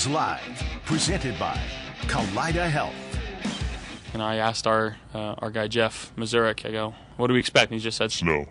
[0.00, 1.60] Bills Live, presented by
[2.02, 2.94] Kaleida Health.
[4.14, 7.70] And I asked our uh, our guy Jeff Mazurek, I go, "What do we expect?"
[7.70, 8.46] And he just said, "Snow."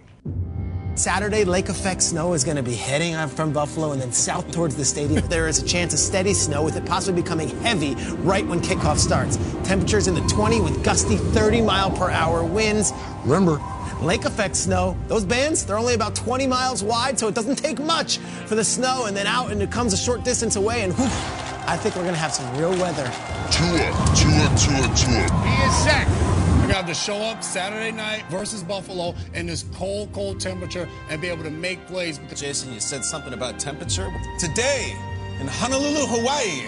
[0.94, 4.52] Saturday, lake effect snow is going to be heading up from Buffalo and then south
[4.52, 5.25] towards the stadium.
[5.30, 8.97] there is a chance of steady snow with it possibly becoming heavy right when kickoff
[8.97, 9.38] starts.
[9.64, 12.92] Temperatures in the 20 with gusty 30 mile per hour winds.
[13.23, 13.61] Remember,
[14.02, 17.80] lake effect snow, those bands, they're only about 20 miles wide, so it doesn't take
[17.80, 20.94] much for the snow and then out and it comes a short distance away and
[20.94, 21.38] whew,
[21.69, 23.05] I think we're going to have some real weather.
[23.51, 23.77] Tua,
[24.15, 25.45] Tua, Tua, Tua.
[25.45, 26.07] He is sack.
[26.07, 30.39] We're going to have to show up Saturday night versus Buffalo in this cold, cold
[30.39, 32.17] temperature and be able to make plays.
[32.17, 34.11] Because Jason, you said something about temperature.
[34.39, 34.97] Today,
[35.39, 36.65] in Honolulu, Hawaii,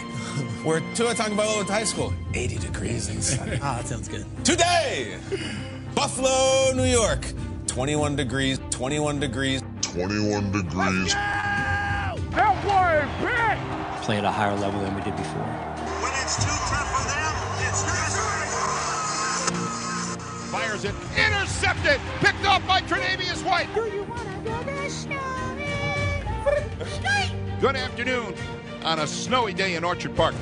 [0.63, 3.59] where Tua Tagovailoa High School, 80 degrees inside.
[3.63, 4.27] Ah, that sounds good.
[4.45, 5.17] Today,
[5.95, 7.25] Buffalo, New York,
[7.65, 9.63] 21 degrees, 21 degrees.
[9.81, 11.15] 21 degrees.
[14.11, 15.41] Play at a higher level than we did before.
[15.41, 17.33] When it's too tough for them,
[17.65, 17.81] it's
[20.51, 20.93] Fires it.
[21.15, 22.01] Intercepted.
[22.19, 23.73] Picked off by Tre'Davious White.
[23.73, 24.73] Do you want to go to
[27.61, 28.35] Good afternoon
[28.83, 30.35] on a snowy day in Orchard Park.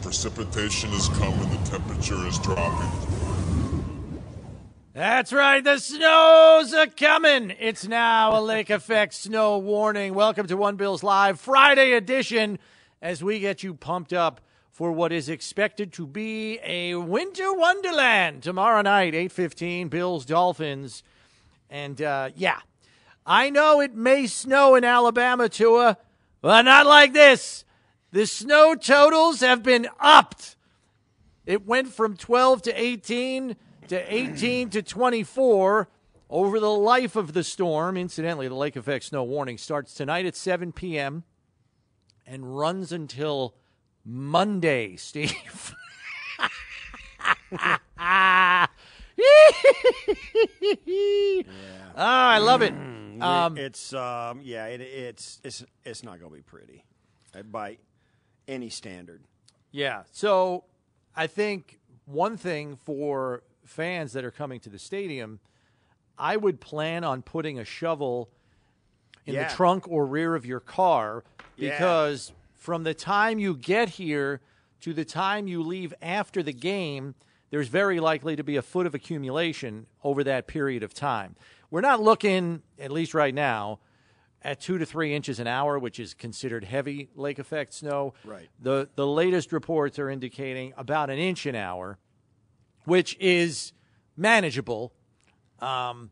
[0.00, 3.19] Precipitation is coming, the temperature is dropping.
[4.92, 5.62] That's right.
[5.62, 7.54] The snow's a coming.
[7.60, 10.14] It's now a lake effect snow warning.
[10.14, 12.58] Welcome to One Bills Live Friday edition
[13.00, 14.40] as we get you pumped up
[14.72, 21.04] for what is expected to be a winter wonderland tomorrow night, 8:15 Bills Dolphins.
[21.70, 22.58] And uh, yeah,
[23.24, 25.98] I know it may snow in Alabama, Tua,
[26.40, 27.64] but not like this.
[28.10, 30.56] The snow totals have been upped.
[31.46, 33.54] It went from 12 to 18
[33.90, 35.88] to 18 to 24
[36.30, 37.96] over the life of the storm.
[37.96, 41.24] Incidentally, the lake effect snow warning starts tonight at 7 p.m.
[42.24, 43.56] and runs until
[44.04, 45.74] Monday, Steve.
[47.52, 47.74] Oh,
[51.96, 52.72] I love it.
[53.20, 56.84] Um, it's um, yeah, it, it's it's it's not going to be pretty
[57.34, 57.78] uh, by
[58.46, 59.24] any standard.
[59.72, 60.04] Yeah.
[60.12, 60.64] So
[61.14, 65.38] I think one thing for fans that are coming to the stadium,
[66.18, 68.28] I would plan on putting a shovel
[69.26, 69.48] in Yeah.
[69.48, 71.24] the trunk or rear of your car
[71.56, 71.70] Yeah.
[71.70, 74.40] because from the time you get here
[74.80, 77.14] to the time you leave after the game,
[77.50, 81.36] there's very likely to be a foot of accumulation over that period of time.
[81.70, 83.78] We're not looking, at least right now,
[84.42, 88.14] at two to three inches an hour, which is considered heavy lake effect snow.
[88.24, 88.48] Right.
[88.58, 91.98] The the latest reports are indicating about an inch an hour,
[92.84, 93.72] which is
[94.16, 94.92] manageable.
[95.60, 96.10] Um,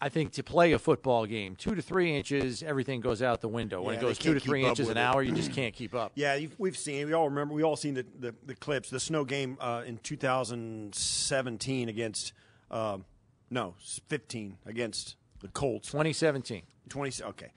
[0.00, 3.46] I think to play a football game, two to three inches, everything goes out the
[3.48, 3.80] window.
[3.82, 5.00] When Yeah, it goes two to three inches an it.
[5.00, 6.10] hour, you just can't keep up.
[6.16, 7.06] Yeah, we've seen.
[7.06, 7.54] We all remember.
[7.54, 8.90] We all seen the, the, the clips.
[8.90, 12.32] The snow game uh, in 2017 against
[12.70, 13.04] um,
[13.50, 13.74] no
[14.08, 15.88] 15 against the Colts.
[15.88, 16.62] 2017.
[16.88, 17.22] 20.
[17.24, 17.52] Okay.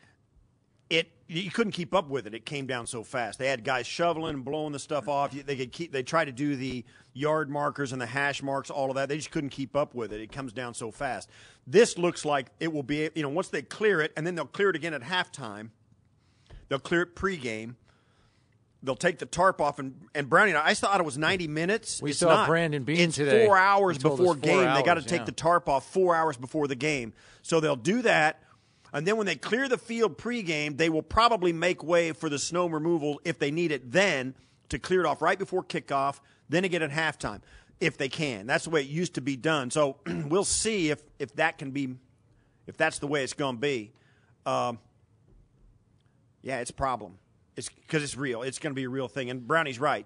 [0.89, 2.33] It you couldn't keep up with it.
[2.35, 3.39] It came down so fast.
[3.39, 5.31] They had guys shoveling and blowing the stuff off.
[5.31, 5.91] They could keep.
[5.91, 9.09] They tried to do the yard markers and the hash marks, all of that.
[9.09, 10.21] They just couldn't keep up with it.
[10.21, 11.29] It comes down so fast.
[11.65, 13.09] This looks like it will be.
[13.15, 15.69] You know, once they clear it, and then they'll clear it again at halftime.
[16.69, 17.75] They'll clear it pregame.
[18.83, 20.53] They'll take the tarp off and and Brownie.
[20.55, 22.03] I thought it was ninety minutes.
[22.03, 22.47] We It's saw not.
[22.47, 23.47] Brandon Beane it's today.
[23.47, 24.73] Four hours He told us before four game.
[24.75, 25.25] they got to take yeah.
[25.25, 27.13] the tarp off four hours before the game.
[27.41, 28.43] So they'll do that,
[28.95, 32.39] and then when they clear the field pregame, they will probably make way for the
[32.39, 34.33] snow removal if they need it then
[34.69, 36.21] to clear it off right before kickoff.
[36.47, 37.41] Then again at halftime,
[37.81, 38.47] if they can.
[38.47, 39.69] That's the way it used to be done.
[39.69, 41.95] So we'll see if if that can be,
[42.67, 43.91] if that's the way it's going to be.
[44.45, 44.79] Um,
[46.41, 47.17] yeah, it's a problem.
[47.57, 48.43] It's because it's real.
[48.43, 49.29] It's going to be a real thing.
[49.29, 50.05] And Brownie's right.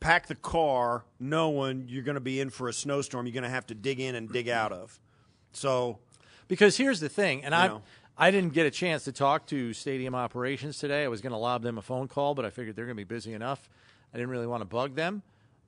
[0.00, 3.26] Pack the car knowing you're going to be in for a snowstorm.
[3.26, 4.98] You're going to have to dig in and dig out of.
[5.52, 5.98] So
[6.48, 7.82] Because here's the thing, and I know.
[8.20, 11.04] I didn't get a chance to talk to stadium operations today.
[11.04, 13.00] I was going to lob them a phone call, but I figured they're going to
[13.00, 13.70] be busy enough.
[14.12, 15.22] I didn't really want to bug them.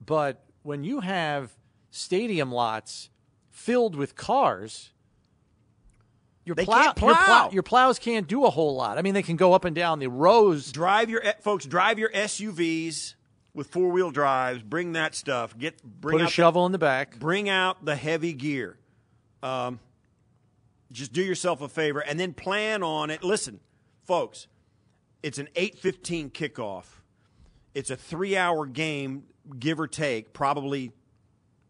[0.04, 1.52] But when you have
[1.90, 3.08] stadium lots
[3.50, 4.90] filled with cars,
[6.44, 7.50] your plow, can't Your, plow.
[7.52, 8.98] your plows can't do a whole lot.
[8.98, 10.72] I mean, they can go up and down the rows.
[10.72, 11.66] drive your folks.
[11.66, 13.14] Drive your SUVs
[13.54, 14.62] with four wheel drives.
[14.62, 15.56] Bring that stuff.
[15.56, 17.18] Get bring Put a out the- shovel in the back.
[17.20, 18.76] bring out the heavy gear.
[19.42, 19.78] Um,
[20.92, 23.22] just do yourself a favor and then plan on it.
[23.22, 23.60] Listen,
[24.04, 24.46] folks,
[25.22, 26.84] it's an 8:15 kickoff.
[27.74, 29.24] It's a 3-hour game
[29.58, 30.92] give or take, probably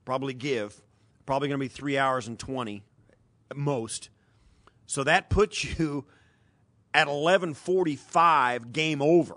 [0.05, 0.81] probably give.
[1.27, 2.83] Probably going to be 3 hours and 20
[3.51, 4.09] at most.
[4.87, 6.07] So that puts you
[6.93, 9.37] at 11:45 game over.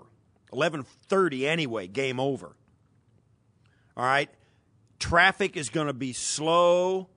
[0.52, 2.56] 11:30 anyway, game over.
[3.96, 4.28] All right?
[4.98, 7.10] Traffic is going to be slow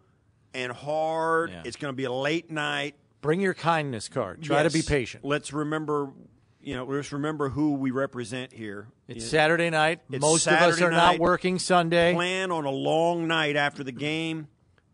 [0.57, 1.51] and hard.
[1.51, 1.61] Yeah.
[1.65, 2.95] It's going to be a late night.
[3.21, 4.41] Bring your kindness card.
[4.41, 5.23] Try to be patient.
[5.23, 6.11] Let's remember,
[6.61, 8.87] you know, let's remember who we represent here.
[9.07, 10.01] It's You- Saturday night.
[10.11, 10.97] It's Most of us are night.
[10.97, 12.13] not working Sunday.
[12.13, 14.47] Plan on a long night after the game.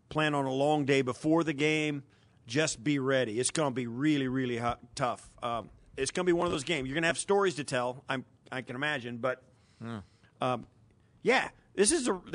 [0.09, 2.03] Plan on a long day before the game.
[2.45, 3.39] Just be ready.
[3.39, 5.31] It's going to be really, really hu- tough.
[5.41, 6.87] Um, it's going to be one of those games.
[6.87, 8.03] You're going to have stories to tell.
[8.09, 9.41] I'm, I can imagine, but
[10.41, 10.65] um,
[11.23, 12.19] yeah, this is a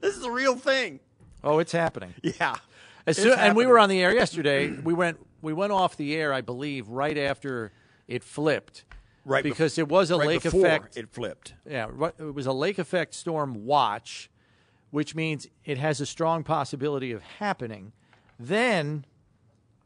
[0.00, 1.00] this is a real thing.
[1.44, 2.14] Oh, it's happening.
[2.22, 2.56] Yeah,
[3.06, 4.70] As soon, and we were on the air yesterday.
[4.70, 7.70] we went we went off the air, I believe, right after
[8.08, 8.84] it flipped.
[9.26, 10.96] Right bef- because it was a right lake effect.
[10.96, 11.54] It flipped.
[11.68, 11.88] Yeah,
[12.18, 14.30] it was a lake effect storm watch,
[14.90, 17.92] which means it has a strong possibility of happening.
[18.38, 19.04] Then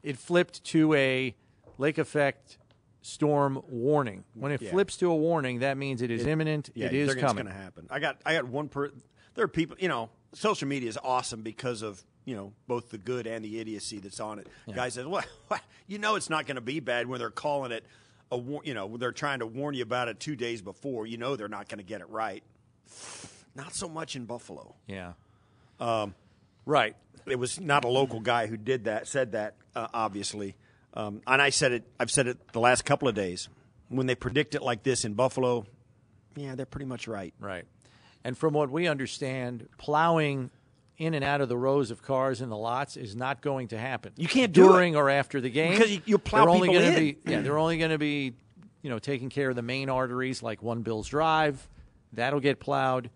[0.03, 1.35] it flipped to a
[1.77, 2.57] lake effect
[3.01, 4.23] storm warning.
[4.33, 4.71] When it Yeah.
[4.71, 6.69] flips to a warning, that means it is imminent.
[6.73, 7.23] Yeah, it is coming.
[7.23, 7.87] It's going to happen.
[7.89, 8.91] I got I got one per.
[9.35, 9.77] There are people.
[9.79, 13.59] You know, social media is awesome because of you know both the good and the
[13.59, 14.47] idiocy that's on it.
[14.73, 15.23] Guys says, well,
[15.87, 17.85] you know, it's not going to be bad when they're calling it
[18.31, 18.61] a war.
[18.63, 21.05] You know, they're trying to warn you about it two days before.
[21.07, 22.43] You know, they're not going to get it right.
[23.55, 24.75] Not so much in Buffalo.
[24.87, 25.13] Yeah.
[25.79, 26.15] Um,
[26.65, 26.95] right.
[27.25, 29.07] It was not a local guy who did that.
[29.07, 30.55] Said that uh, obviously,
[30.93, 31.83] um, and I said it.
[31.99, 33.49] I've said it the last couple of days.
[33.89, 35.65] When they predict it like this in Buffalo,
[36.35, 37.33] yeah, they're pretty much right.
[37.39, 37.65] Right.
[38.23, 40.49] And from what we understand, plowing
[40.97, 43.77] in and out of the rows of cars in the lots is not going to
[43.77, 44.11] happen.
[44.17, 44.97] You can't do during it.
[44.97, 46.99] or after the game Because you- you'll plow They're only people gonna in.
[46.99, 48.33] Be, yeah, they're only going to be,
[48.81, 51.67] you know, taking care of the main arteries like One Bills Drive.
[52.11, 53.09] That'll get plowed,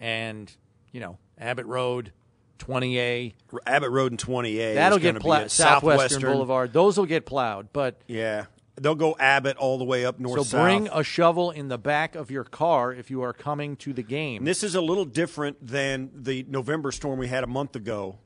[0.00, 0.50] and
[0.92, 2.12] you know Abbott Road,
[2.58, 3.34] 20A.
[3.66, 4.74] Abbott Road and 20A.
[4.74, 5.42] That'll is get plowed.
[5.42, 6.72] at Southwestern, Boulevard.
[6.72, 8.46] Those will get plowed, but Yeah,
[8.80, 10.46] they'll go Abbott all the way up north.
[10.46, 11.00] so bring south.
[11.00, 14.38] a shovel in the back of your car if you are coming to the game.
[14.38, 18.18] And this is a little different than the November storm we had a month ago,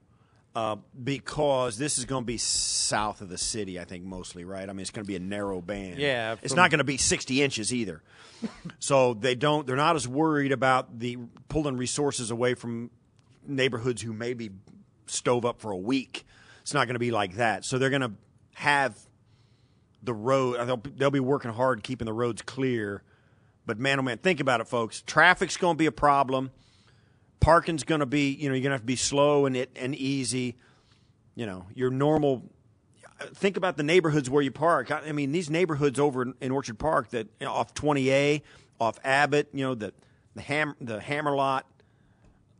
[0.54, 3.78] uh, because this is going to be south of the city.
[3.80, 4.68] I think mostly, right?
[4.68, 5.98] I mean, it's going to be a narrow band.
[5.98, 8.02] Yeah, it's not going to be 60 inches either.
[8.78, 9.66] so they don't.
[9.66, 12.90] They're not as worried about the pulling resources away from
[13.46, 14.50] neighborhoods who may be
[15.06, 16.24] stove up for a week.
[16.62, 17.64] It's not going to be like that.
[17.64, 18.12] So they're going to
[18.54, 18.98] have
[20.02, 20.66] the road.
[20.66, 23.02] They'll, they'll be working hard keeping the roads clear.
[23.66, 25.02] But man, oh man, think about it, folks.
[25.02, 26.50] Traffic's going to be a problem.
[27.40, 29.70] Parking's going to be, you know, you're going to have to be slow and it
[29.76, 30.56] and easy.
[31.34, 32.50] You know, your normal.
[33.34, 34.90] Think about the neighborhoods where you park.
[34.90, 38.42] I I mean, these neighborhoods over in, in Orchard Park that you know, off 20A,
[38.78, 39.92] off Abbott, you know, the
[40.34, 41.66] the ham the Hammer Lot.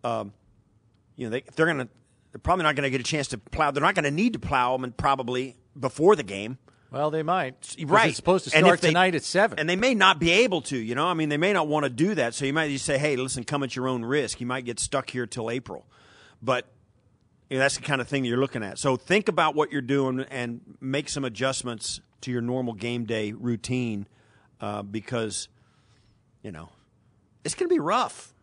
[0.03, 0.33] Um,
[1.15, 1.89] you know, they they're going to
[2.33, 3.71] they're probably not going to get a chance to plow.
[3.71, 6.59] They're not going to need to plow them, and probably before the game.
[6.91, 7.77] Well, they might.
[7.85, 8.09] Right.
[8.09, 9.59] It's supposed to start they- tonight at seven.
[9.59, 11.07] And they may not be able to, you know.
[11.07, 12.35] I mean, they may not want to do that.
[12.35, 14.41] So you might just say, hey, listen, come at your own risk.
[14.41, 15.87] You might get stuck here till April.
[16.43, 16.67] But
[17.49, 18.79] you know, that's the kind of thing you're looking at.
[18.79, 23.33] So think about what you're doing and make some adjustments to your normal game day
[23.33, 24.09] routine
[24.61, 25.49] uh, because,
[26.43, 26.71] you know,
[27.45, 28.33] it's going to be rough.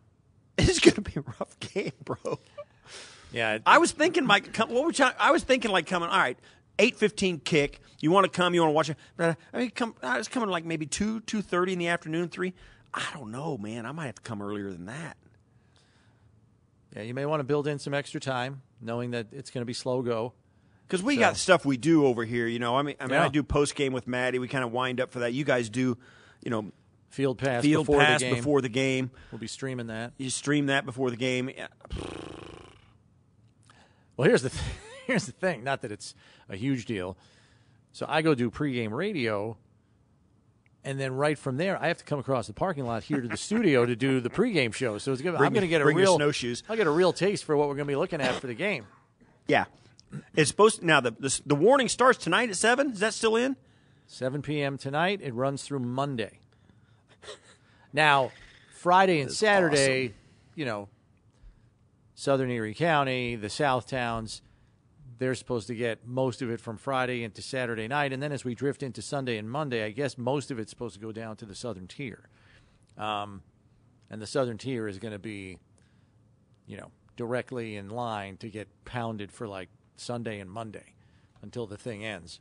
[0.56, 2.38] It's going to be a rough game, bro.
[3.32, 4.56] yeah, I was thinking, Mike.
[4.56, 6.08] What were you, I was thinking, like coming.
[6.08, 6.38] All right,
[6.78, 7.80] eight fifteen kick.
[8.00, 8.54] You want to come?
[8.54, 8.96] You want to watch it?
[9.16, 9.94] But I mean, come.
[10.02, 12.54] I was coming like maybe two two thirty in the afternoon, three.
[12.92, 13.86] I don't know, man.
[13.86, 15.16] I might have to come earlier than that.
[16.94, 19.66] Yeah, you may want to build in some extra time, knowing that it's going to
[19.66, 20.32] be slow go.
[20.86, 22.76] Because we So- got stuff we do over here, you know.
[22.76, 23.24] I mean, I mean, Yeah.
[23.24, 24.38] I do post game with Maddie.
[24.38, 25.32] We kind of wind up for that.
[25.32, 25.96] You guys do,
[26.44, 26.70] you know,
[27.08, 28.34] Field pass field before pass the game.
[28.36, 29.10] before the game.
[29.32, 30.12] We'll be streaming that.
[30.18, 31.48] You stream that before the game.
[31.48, 31.68] Yeah.
[34.16, 34.62] Well, here's the th-
[35.06, 35.64] here's the thing.
[35.64, 36.14] Not that it's
[36.48, 37.16] a huge deal.
[37.92, 39.56] So I go do pregame radio,
[40.82, 43.28] and then right from there, I have to come across the parking lot here to
[43.28, 44.98] the studio to do the pregame show.
[44.98, 46.64] So it's gonna, Bring I'm going to get a bring real snowshoes.
[46.68, 48.54] I'll get a real taste for what we're going to be looking at for the
[48.54, 48.86] game.
[49.46, 49.66] Yeah.
[50.34, 52.92] It's supposed to, now the, the the warning starts tonight at seven.
[52.92, 53.56] Is that still in?
[54.06, 54.78] 7 p.m.
[54.78, 55.20] tonight.
[55.22, 56.38] It runs through Monday.
[57.92, 58.32] Now,
[58.74, 60.14] Friday and Saturday,
[60.54, 60.88] you know,
[62.14, 64.42] Southern Erie County, the South Towns,
[65.18, 68.12] they're supposed to get most of it from Friday into Saturday night.
[68.12, 70.94] And then as we drift into Sunday and Monday, I guess most of it's supposed
[70.94, 72.28] to go down to the Southern Tier.
[72.98, 73.42] Um,
[74.10, 75.58] and the Southern Tier is going to be,
[76.66, 80.94] you know, directly in line to get pounded for like Sunday and Monday
[81.42, 82.40] until the thing ends.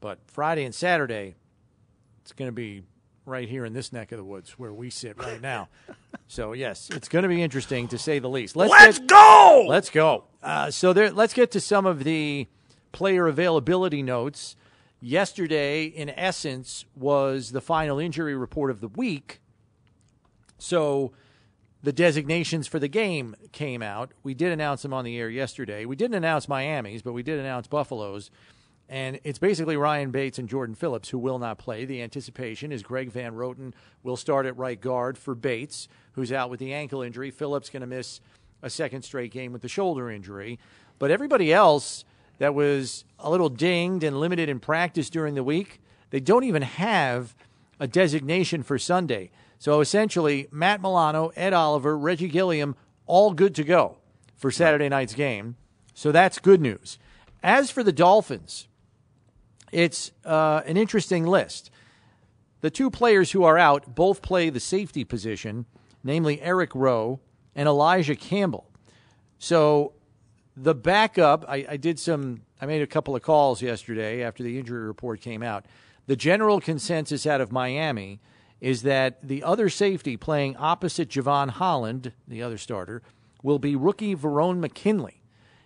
[0.00, 1.34] But Friday and Saturday,
[2.20, 2.82] it's going to be
[3.26, 5.68] right here in this neck of the woods where we sit right now.
[6.26, 8.56] so yes, it's going to be interesting to say the least.
[8.56, 9.64] Let's get- go!
[9.68, 10.24] Let's go.
[10.42, 12.46] Uh, so there, let's get to some of the
[12.92, 14.56] player availability notes.
[15.00, 19.40] Yesterday, in essence, was the final injury report of the week.
[20.58, 21.12] So
[21.82, 24.12] the designations for the game came out.
[24.22, 25.84] We did announce them on the air yesterday.
[25.84, 28.30] We didn't announce Miami's, but we did announce Buffalo's.
[28.94, 31.84] And it's basically Ryan Bates and Jordan Phillips who will not play.
[31.84, 33.72] The anticipation is Greg Van Roten
[34.04, 37.32] will start at right guard for Bates, who's out with the ankle injury.
[37.32, 38.20] Phillips going to miss
[38.62, 40.60] a second straight game with the shoulder injury.
[41.00, 42.04] But everybody else
[42.38, 46.62] that was a little dinged and limited in practice during the week, they don't even
[46.62, 47.34] have
[47.80, 49.32] a designation for Sunday.
[49.58, 53.96] So essentially, Matt Milano, Ed Oliver, Reggie Gilliam, all good to go
[54.36, 55.56] for Saturday night's game.
[55.94, 56.96] So that's good news.
[57.42, 58.68] As for the Dolphins,
[59.74, 61.70] it's uh, an interesting list.
[62.60, 65.66] The two players who are out both play the safety position,
[66.04, 67.18] namely Eric Rowe
[67.56, 68.70] and Elijah Campbell.
[69.38, 69.92] So
[70.56, 74.58] the backup, I, I did some, I made a couple of calls yesterday after the
[74.58, 75.66] injury report came out.
[76.06, 78.20] The general consensus out of Miami
[78.60, 83.02] is that the other safety playing opposite Jevon Holland, the other starter,
[83.42, 85.20] will be rookie Verone McKinley.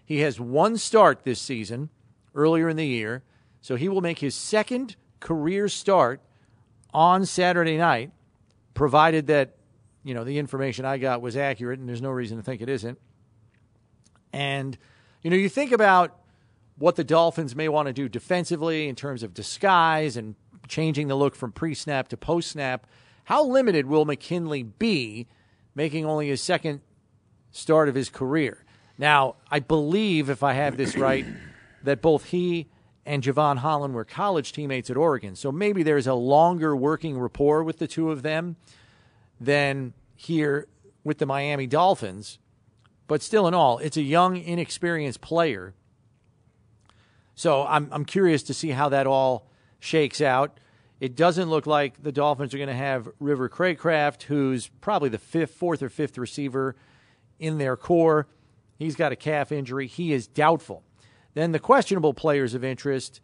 [0.04, 1.90] He has one start this season
[2.34, 3.22] earlier in the year,
[3.60, 6.20] so he will make his second career start
[6.94, 8.12] on Saturday night,
[8.74, 9.56] provided that
[10.04, 12.68] you know the information I got was accurate, and there's no reason to think it
[12.68, 12.98] isn't.
[14.32, 14.78] And
[15.22, 16.18] you know, you think about
[16.78, 20.36] what the Dolphins may want to do defensively in terms of disguise and
[20.68, 22.86] changing the look from pre-snap to post-snap.
[23.24, 25.26] How limited will McKinley be,
[25.74, 26.80] making only his second
[27.50, 28.64] start of his career?
[28.96, 31.26] Now, I believe, if I have this right,
[31.82, 32.68] that both he
[33.08, 35.34] and Jevon Holland were college teammates at Oregon.
[35.34, 38.56] So maybe there's a longer working rapport with the two of them
[39.40, 40.68] than here
[41.04, 42.38] with the Miami Dolphins.
[43.06, 45.72] But still, in all, it's a young, inexperienced player.
[47.34, 49.48] So I'm, I'm curious to see how that all
[49.80, 50.60] shakes out.
[51.00, 55.16] It doesn't look like the Dolphins are going to have River Cracraft, who's probably the
[55.16, 56.76] fifth, fourth, or fifth receiver
[57.38, 58.26] in their core.
[58.76, 59.86] He's got a calf injury.
[59.86, 60.82] He is doubtful.
[61.38, 63.20] Then the questionable players of interest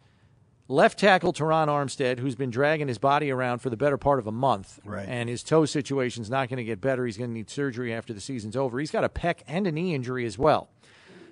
[0.69, 4.25] left tackle Terron Armstead, who's been dragging his body around for the better part of
[4.25, 4.79] a month.
[4.85, 5.05] Right.
[5.05, 7.05] And his toe situation's not going to get better.
[7.05, 8.79] He's going to need surgery after the season's over.
[8.79, 10.69] He's got a pec and a knee injury as well.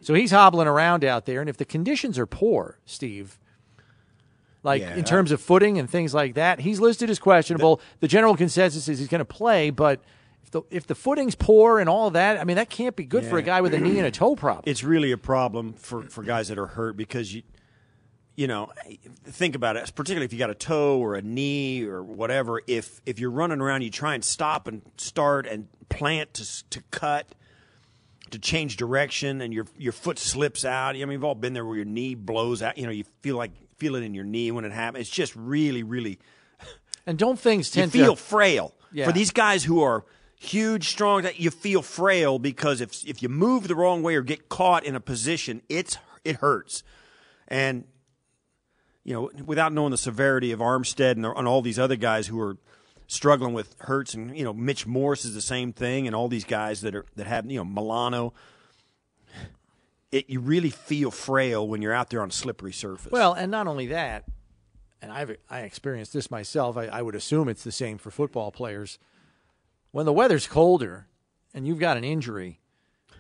[0.02, 1.40] So he's hobbling around out there.
[1.40, 3.40] And if the conditions are poor, Steve,
[4.62, 4.94] like Yeah.
[4.98, 7.80] in terms of footing and things like that, he's listed as questionable.
[8.02, 10.02] The, general consensus is he's going to play, but
[10.44, 13.26] if the if the footing's poor and all that, I mean that can't be good
[13.26, 14.64] for a guy with a knee and a toe problem.
[14.66, 17.44] It's really a problem for, for guys that are hurt because you,
[18.36, 18.72] you know,
[19.26, 19.92] think about it.
[19.96, 22.62] Particularly if you got a toe or a knee or whatever.
[22.68, 26.82] If if you're running around, you try and stop and start and plant to to
[26.92, 27.28] cut,
[28.32, 30.90] to change direction, and your your foot slips out.
[30.96, 32.78] I mean, we've all been there where your knee blows out.
[32.78, 35.08] You know, you feel like feel it in your knee when it happens.
[35.08, 36.20] It's just really, really.
[37.06, 39.06] And don't things You tend feel to feel frail Yeah.
[39.06, 40.06] for these guys who are
[40.44, 41.24] huge, strong.
[41.24, 44.86] That you feel frail because if if you move the wrong way or get caught
[44.86, 46.84] in a position, it's it hurts,
[47.48, 47.86] and
[49.04, 52.40] you know without knowing the severity of Armstead and, and all these other guys who
[52.40, 52.58] are
[53.08, 56.46] struggling with hurts, and you know Mitch Morse is the same thing, and all these
[56.46, 58.34] guys that are that have you know Milano.
[60.12, 63.12] it, you really feel frail when you're out there on a slippery surface.
[63.12, 64.26] Well, and not only that,
[65.02, 66.78] and I've I experienced this myself.
[66.78, 69.00] I, I would assume it's the same for football players.
[69.94, 71.08] When the weather's colder
[71.54, 72.60] and you've got an injury,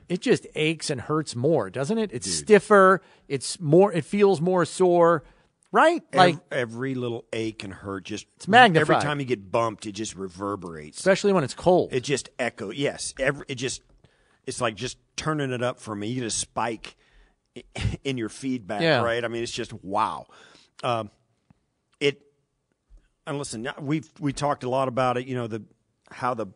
[0.09, 2.11] it just aches and hurts more, doesn't it?
[2.11, 3.01] It's stiffer.
[3.29, 3.93] It's more.
[3.93, 5.23] It feels more sore,
[5.71, 6.01] right?
[6.13, 8.81] Like every, every little ache and hurt just It's magnified.
[8.97, 10.97] Every time you get bumped, it just reverberates.
[10.97, 11.93] especially when it's cold.
[11.93, 12.75] It just echoes.
[12.75, 13.81] Yes, every it just
[14.45, 16.07] it's like just turning it up for me.
[16.07, 16.97] You get a spike
[18.03, 19.01] in your feedback, Yeah.
[19.03, 19.23] right?
[19.23, 20.25] I mean, it's just wow.
[20.83, 21.11] Um,
[21.99, 22.19] it
[23.27, 25.27] and listen, we've we talked a lot about it.
[25.27, 25.63] You know the
[26.11, 26.47] how the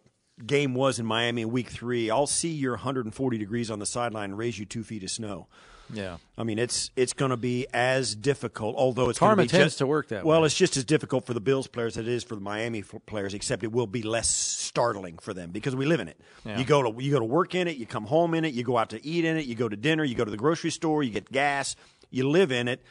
[0.45, 2.09] game was in Miami in Week Three.
[2.11, 5.47] I'll see your 140 degrees on the sideline and raise you two feet of snow.
[5.91, 6.17] yeah.
[6.37, 9.57] I mean, it's it's going to be as difficult, although it's going Karma to be
[9.57, 10.41] tends just, to work that well.
[10.41, 10.45] way.
[10.45, 13.33] It's just as difficult for the Bills players as it is for the Miami players,
[13.33, 16.19] except it will be less startling for them because we live in it.
[16.45, 16.59] Yeah.
[16.59, 18.63] You go to you go to work in it, you come home in it, you
[18.63, 20.71] go out to eat in it, you go to dinner, you go to the grocery
[20.71, 21.75] store, you get gas,
[22.11, 22.83] you live in it.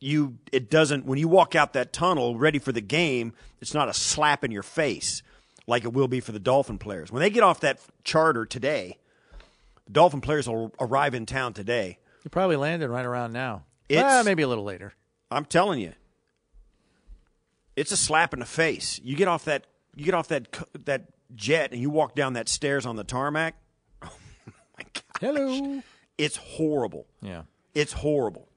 [0.00, 3.88] You it doesn't when you walk out that tunnel ready for the game, it's not
[3.88, 5.22] a slap in your face
[5.68, 7.12] like it will be for the Dolphin players.
[7.12, 8.98] When they get off that charter today,
[9.86, 11.98] the Dolphin players will arrive in town today.
[12.24, 13.64] You probably landed right around now.
[13.88, 14.94] It's- Well, maybe a little later.
[15.30, 15.92] I'm telling you,
[17.76, 19.00] it's a slap in the face.
[19.04, 20.48] You get off that you get off that
[20.86, 23.54] that jet and you walk down that stairs on the tarmac.
[24.02, 24.10] Oh
[24.78, 25.02] my god!
[25.20, 25.82] Hello.
[26.18, 27.06] It's horrible.
[27.20, 27.42] Yeah.
[27.74, 28.48] It's horrible.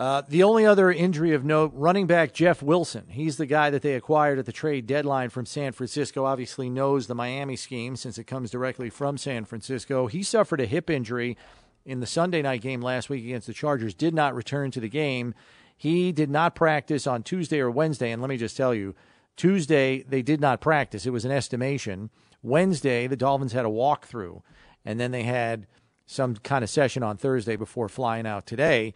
[0.00, 3.04] Uh, the only other injury of note, running back Jeff Wilson.
[3.10, 6.24] He's the guy that they acquired at the trade deadline from San Francisco.
[6.24, 10.06] Obviously knows the Miami scheme since it comes directly from San Francisco.
[10.06, 11.36] He suffered a hip injury
[11.84, 13.92] in the Sunday night game last week against the Chargers.
[13.92, 15.34] Did not return to the game.
[15.76, 18.10] He did not practice on Tuesday or Wednesday.
[18.10, 18.94] And let me just tell you,
[19.36, 21.04] Tuesday they did not practice.
[21.04, 22.08] It was an estimation.
[22.42, 24.40] Wednesday the Dolphins had a walkthrough,
[24.82, 25.66] and then they had
[26.06, 28.94] some kind of session on Thursday before flying out today.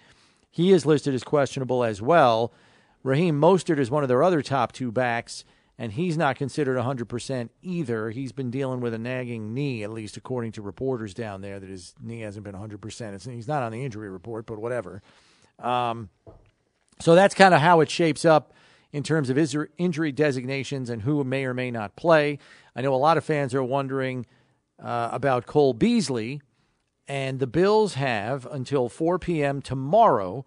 [0.55, 2.53] He is listed as questionable as well.
[3.03, 5.45] Raheem Mostert is one of their other top two backs,
[5.77, 8.11] and he's not considered 100% either.
[8.11, 11.69] He's been dealing with a nagging knee, at least according to reporters down there, that
[11.69, 13.15] his knee hasn't been 100%.
[13.15, 15.03] It's, he's not on the injury report, but whatever.
[15.59, 16.11] Um,
[17.01, 18.53] so that's kind of how it shapes up
[18.93, 22.39] in terms of is- injury designations and who may or may not play.
[22.77, 24.25] I know a lot of fans are wondering
[24.81, 26.43] uh, about Cole Beasley,
[27.07, 29.61] and the Bills have until 4 p.m.
[29.61, 30.45] tomorrow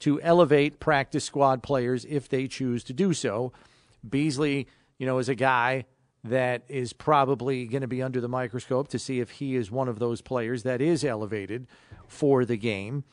[0.00, 3.52] to elevate practice squad players if they choose to do so.
[4.08, 4.66] Beasley,
[4.98, 5.84] you know, is a guy
[6.24, 9.88] that is probably going to be under the microscope to see if he is one
[9.88, 11.66] of those players that is elevated
[12.06, 13.04] for the game.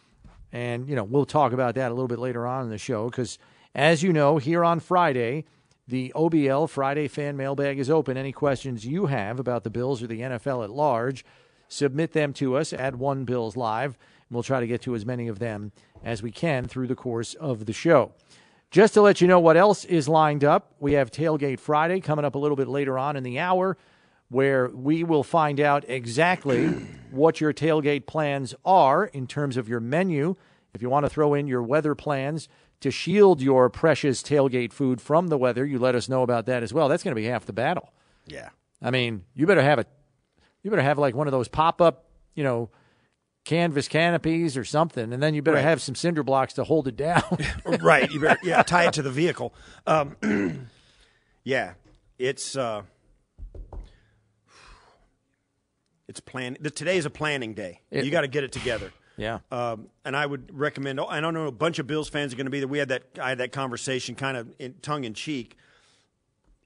[0.51, 3.09] And, you know, we'll talk about that a little bit later on in the show
[3.09, 3.37] because,
[3.75, 5.45] as you know, here on Friday,
[5.87, 8.17] the OBL Friday fan mailbag is open.
[8.17, 11.23] Any questions you have about the Bills or the NFL at large,
[11.67, 13.97] submit them to us at One Bills Live.
[14.29, 15.71] And we'll try to get to as many of them
[16.03, 18.11] as we can through the course of the show.
[18.69, 22.25] Just to let you know what else is lined up, we have Tailgate Friday coming
[22.25, 23.77] up a little bit later on in the hour,
[24.29, 26.67] where we will find out exactly
[27.11, 30.35] what your tailgate plans are in terms of your menu.
[30.73, 32.49] If you want to throw in your weather plans
[32.81, 36.61] to shield your precious tailgate food from the weather, you let us know about that
[36.61, 36.89] as well.
[36.89, 37.93] That's going to be half the battle.
[38.25, 38.49] Yeah.
[38.81, 39.85] I mean, you better have a,
[40.67, 42.03] you better have like one of those pop up,
[42.35, 42.69] you know,
[43.45, 45.63] canvas canopies or something, and then you better Right.
[45.63, 47.23] have some cinder blocks to hold it down.
[47.79, 48.11] right.
[48.11, 49.53] You better yeah tie it to the vehicle.
[49.85, 50.17] Um,
[51.45, 51.75] yeah,
[52.19, 52.81] it's uh,
[56.09, 56.57] it's plan.
[56.75, 57.79] Today is a planning day.
[57.89, 58.91] It- you got to get it together.
[59.15, 59.39] Yeah.
[59.51, 60.99] Um, and I would recommend.
[60.99, 62.67] I don't know a bunch of Bills fans are going to be there.
[62.67, 63.03] We had that.
[63.21, 65.55] I had that conversation, kind of in, tongue in cheek.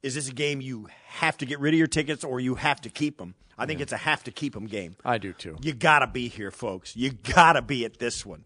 [0.03, 2.81] Is this a game you have to get rid of your tickets, or you have
[2.81, 3.35] to keep them?
[3.57, 4.95] I think it's a have to keep them game.
[5.05, 5.57] I do too.
[5.61, 6.95] You got to be here, folks.
[6.95, 8.45] You got to be at this one.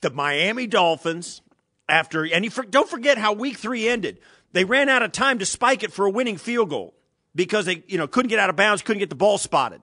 [0.00, 1.40] The Miami Dolphins,
[1.88, 4.18] after, and you for, don't forget how week three ended.
[4.52, 6.94] They ran out of time to spike it for a winning field goal
[7.34, 9.82] because they, you know, couldn't get out of bounds, couldn't get the ball spotted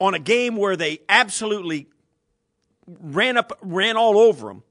[0.00, 1.88] on a game where they absolutely
[2.86, 4.62] ran up, ran all over them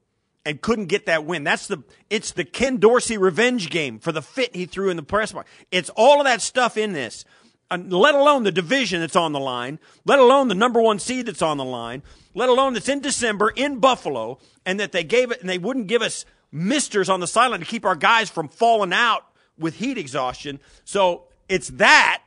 [0.44, 1.44] and couldn't get that win.
[1.44, 5.02] That's the it's the Ken Dorsey revenge game for the fit he threw in the
[5.02, 5.50] press box.
[5.70, 7.24] It's all of that stuff in this.
[7.70, 11.42] Let alone the division that's on the line, let alone the number one seed that's
[11.42, 12.02] on the line,
[12.34, 15.86] let alone that's in December in Buffalo, and that they gave it and they wouldn't
[15.86, 19.24] give us misters on the sideline to keep our guys from falling out
[19.56, 20.58] with heat exhaustion.
[20.84, 22.22] So it's that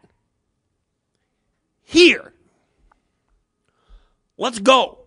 [1.82, 2.34] here.
[4.38, 5.03] Let's go.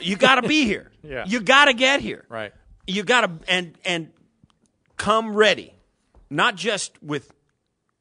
[0.00, 0.90] You got to be here.
[1.02, 1.24] Yeah.
[1.26, 2.24] You got to get here.
[2.28, 2.52] Right.
[2.86, 4.10] You got to and and
[4.96, 5.74] come ready,
[6.28, 7.32] not just with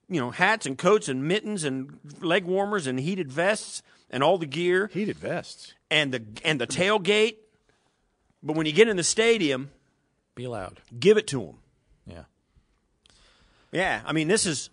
[0.10, 3.82] you know hats and coats and mittens and leg warmers and heated vests.
[4.12, 7.38] and all the gear, heated vests, and the and the tailgate.
[8.44, 9.72] But when you get in the stadium,
[10.36, 10.82] be loud.
[11.00, 11.56] Give it to them.
[12.06, 12.24] Yeah.
[13.72, 14.70] Yeah, I mean this is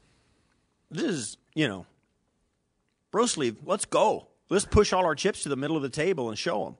[0.90, 1.86] this is you know,
[3.12, 3.56] bro sleeve.
[3.64, 4.26] Let's go.
[4.48, 6.76] Let's push all our chips to the middle of the table and show them.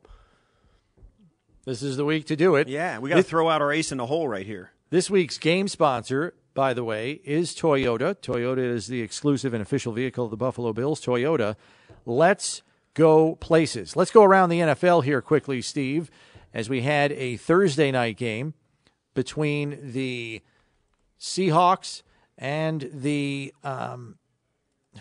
[1.66, 2.68] This is the week to do it.
[2.68, 4.70] Yeah, we got to throw out our ace in the hole right here.
[4.90, 8.14] This week's game sponsor, by the way, is Toyota.
[8.14, 11.04] Toyota is the exclusive and official vehicle of the Buffalo Bills.
[11.04, 11.56] Toyota.
[12.04, 12.62] Let's
[12.94, 13.96] go places.
[13.96, 16.08] Let's go around the NFL here quickly, Steve,
[16.54, 18.54] as we had a Thursday night game
[19.14, 20.42] between the
[21.18, 22.02] Seahawks
[22.38, 24.18] and the um,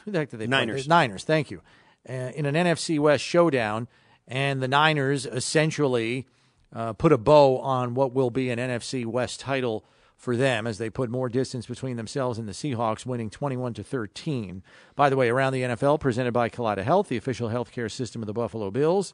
[0.03, 0.47] who the heck did they?
[0.47, 0.85] Niners.
[0.85, 1.23] The Niners.
[1.25, 1.61] Thank you.
[2.09, 3.87] Uh, in an NFC West showdown,
[4.27, 6.25] and the Niners essentially
[6.73, 9.85] uh, put a bow on what will be an NFC West title
[10.17, 13.83] for them as they put more distance between themselves and the Seahawks, winning 21 to
[13.83, 14.63] 13.
[14.95, 18.27] By the way, around the NFL, presented by Kaleida Health, the official healthcare system of
[18.27, 19.13] the Buffalo Bills,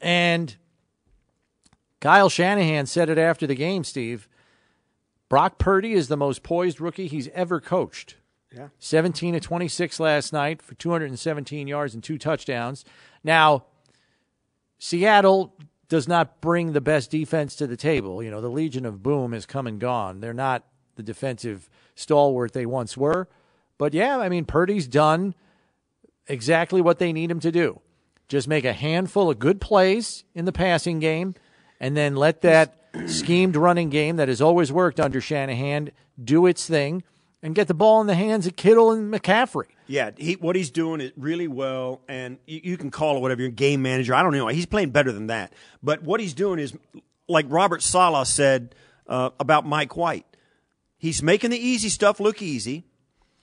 [0.00, 0.56] and
[2.00, 3.84] Kyle Shanahan said it after the game.
[3.84, 4.28] Steve,
[5.28, 8.16] Brock Purdy is the most poised rookie he's ever coached.
[8.54, 8.68] Yeah.
[8.78, 12.84] 17 to 26 last night for 217 yards and two touchdowns.
[13.22, 13.66] Now,
[14.78, 15.54] Seattle
[15.88, 18.22] does not bring the best defense to the table.
[18.22, 20.20] You know, the Legion of Boom has come and gone.
[20.20, 20.64] They're not
[20.96, 23.28] the defensive stalwart they once were.
[23.78, 25.34] But yeah, I mean, Purdy's done
[26.26, 27.80] exactly what they need him to do.
[28.28, 31.34] Just make a handful of good plays in the passing game
[31.80, 32.74] and then let that
[33.06, 35.90] schemed running game that has always worked under Shanahan
[36.22, 37.02] do its thing
[37.42, 39.68] and get the ball in the hands of Kittle and McCaffrey.
[39.88, 43.40] Yeah, he, what he's doing is really well, and you, you can call it whatever
[43.40, 44.14] your game manager.
[44.14, 44.46] I don't know.
[44.48, 45.54] He's playing better than that.
[45.82, 46.76] But what he's doing is,
[47.26, 48.74] like Robert Saleh said
[49.06, 50.26] uh, about Mike White,
[50.98, 52.84] he's making the easy stuff look easy.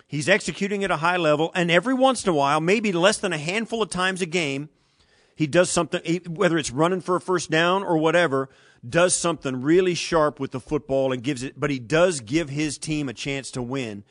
[0.08, 3.34] He's executing at a high level, and every once in a while, maybe less than
[3.34, 4.70] a handful of times a game,
[5.36, 8.50] he does something, whether it's running for a first down or whatever,
[8.88, 12.78] does something really sharp with the football and gives it, but he does give his
[12.78, 14.04] team a chance to win,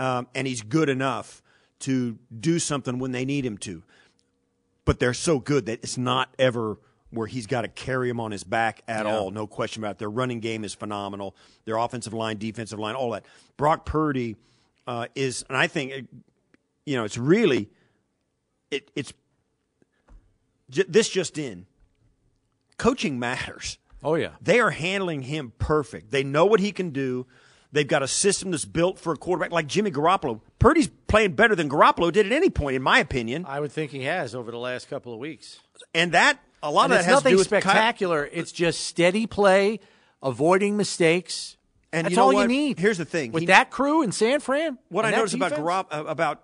[0.00, 1.42] um, and he's good enough
[1.80, 3.82] to do something when they need him to.
[4.84, 6.78] But they're so good that it's not ever
[7.10, 9.16] where he's got to carry him on his back at Yeah.
[9.16, 9.30] all.
[9.30, 9.98] No question about it.
[9.98, 11.34] Their running game is phenomenal.
[11.64, 13.24] Their offensive line, defensive line, all that.
[13.56, 14.36] Brock Purdy
[14.86, 16.06] uh, is, and I think, it,
[16.84, 17.68] you know, it's really,
[18.70, 19.12] it, it's
[20.70, 21.66] j- this just in.
[22.76, 23.78] Coaching matters.
[24.04, 24.30] Oh, yeah.
[24.40, 26.10] They are handling him perfect.
[26.10, 27.26] They know what he can do.
[27.72, 30.40] They've got a system that's built for a quarterback like Jimmy Garoppolo.
[30.58, 33.44] Purdy's playing better than Garoppolo did at any point, in my opinion.
[33.46, 35.58] I would think he has over the last couple of weeks.
[35.94, 38.28] And that a lot And of that has to do with Ky- spectacular.
[38.32, 39.80] It's just steady play,
[40.22, 41.56] avoiding mistakes.
[41.92, 42.42] And That's you know all what?
[42.42, 42.78] you need.
[42.78, 43.32] Here's the thing.
[43.32, 46.42] With He- that crew in San Fran, What I noticed about defense, Garop, uh, about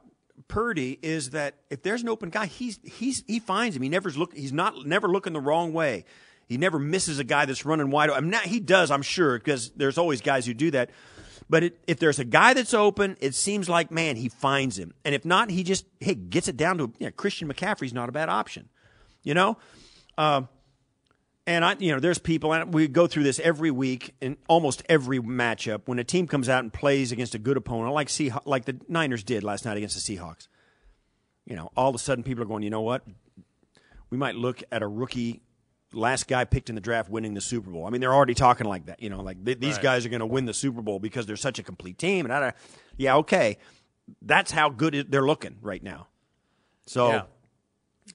[0.48, 3.82] Purdy is that if there's an open guy, he's he's he finds him.
[3.82, 4.34] He never's look.
[4.34, 6.04] He's not never looking the wrong way.
[6.46, 8.10] He never misses a guy that's running wide.
[8.10, 10.90] I mean, not, he does, I'm sure, because there's always guys who do that.
[11.52, 14.94] But it, if there's a guy that's open, it seems like man, he finds him.
[15.04, 18.12] And if not, he just hey gets it down to yeah, Christian McCaffrey's not a
[18.12, 18.70] bad option.
[19.22, 19.58] You know.
[20.16, 20.48] Um,
[21.46, 24.82] and I, you know, there's people, and we go through this every week in almost
[24.88, 25.82] every matchup.
[25.84, 28.80] When a team comes out and plays against a good opponent, like Seah- like the
[28.88, 30.48] Niners did last night against the Seahawks,
[31.44, 33.04] you know, all of a sudden people are going, you know what?
[34.08, 35.42] We might look at a rookie,
[35.92, 37.86] last guy picked in the draft, winning the Super Bowl.
[37.86, 39.02] I mean, they're already talking like that.
[39.02, 39.82] You know, like th- these Right.
[39.82, 42.26] guys are going to win the Super Bowl because they're such a complete team.
[42.26, 42.56] And I, don't-
[42.96, 43.58] yeah, okay,
[44.20, 46.08] that's how good it, they're looking right now.
[46.86, 47.08] So.
[47.08, 47.22] Yeah.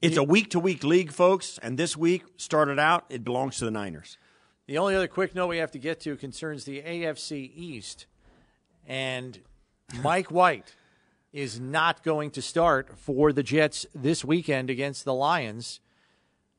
[0.02, 3.64] It's a week to week league, folks, and this week started out, it belongs to
[3.64, 4.18] the Niners.
[4.66, 8.04] The only other quick note we have to get to concerns the AFC East.
[8.86, 9.40] And
[10.02, 10.74] Mike White
[11.32, 15.80] is not going to start for the Jets this weekend against the Lions.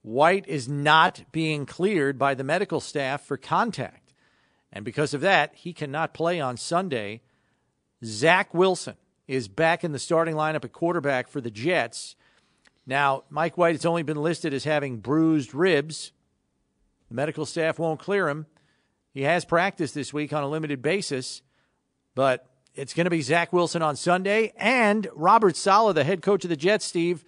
[0.02, 4.14] White is not being cleared by the medical staff for contact.
[4.72, 7.22] And because of that, he cannot play on Sunday.
[8.04, 8.96] Zach Wilson
[9.28, 12.16] is back in the starting lineup at quarterback for the Jets.
[12.86, 16.12] Now, Mike White has only been listed as having bruised ribs.
[17.10, 18.46] The medical staff won't clear him.
[19.14, 21.42] He has practiced this week on a limited basis,
[22.16, 24.54] but it's going to be Zach Wilson on Sunday.
[24.56, 27.26] And Robert Saleh, the head coach of the Jets, Steve,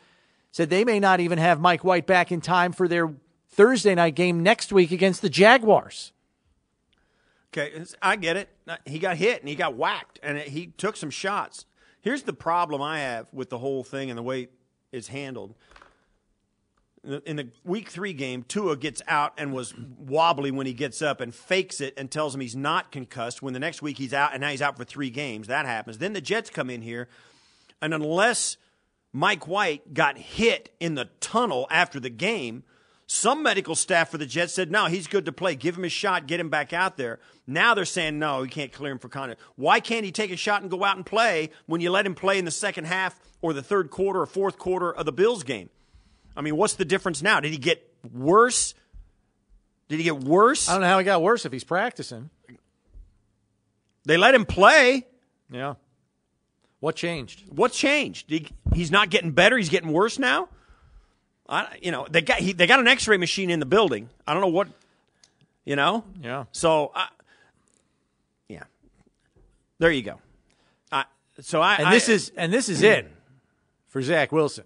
[0.51, 3.13] said they may not even have Mike White back in time for their
[3.49, 6.13] Thursday night game next week against the Jaguars.
[7.53, 8.49] Okay, I get it.
[8.85, 11.65] He got hit and he got whacked and he took some shots.
[12.01, 14.47] Here's the problem I have with the whole thing and the way
[14.91, 15.53] it's handled.
[17.25, 21.19] In the week three game, Tua gets out and was wobbly when he gets up
[21.19, 23.41] and fakes it and tells him he's not concussed.
[23.41, 25.97] When the next week he's out and now he's out for three games, that happens.
[25.97, 27.07] Then the Jets come in here,
[27.81, 28.57] and unless
[29.13, 32.63] Mike White got hit in the tunnel after the game.
[33.07, 35.55] Some medical staff for the Jets said, no, he's good to play.
[35.55, 37.19] Give him a shot, get him back out there.
[37.45, 39.41] Now they're saying, no, you can't clear him for contact.
[39.55, 42.15] Why can't he take a shot and go out and play when you let him
[42.15, 45.43] play in the second half or the third quarter or fourth quarter of the Bills
[45.43, 45.69] game?
[46.37, 47.41] I mean, what's the difference now?
[47.41, 48.73] Did he get worse?
[49.89, 50.69] Did he get worse?
[50.69, 52.29] I don't know how he got worse if he's practicing.
[54.05, 55.05] They let him play.
[55.51, 55.73] Yeah.
[56.81, 57.43] What changed?
[57.47, 58.25] What changed?
[58.29, 59.55] He, he's not getting better.
[59.57, 60.49] He's getting worse now.
[61.47, 64.09] I, you know, they got he, they got an X-ray machine in the building.
[64.25, 64.67] I don't know what,
[65.63, 66.03] you know.
[66.23, 66.45] Yeah.
[66.51, 67.07] So, I,
[68.49, 68.63] yeah,
[69.77, 70.19] there you go.
[70.91, 71.05] I,
[71.39, 73.11] so I and this I- is and this is it
[73.87, 74.65] for Zach Wilson.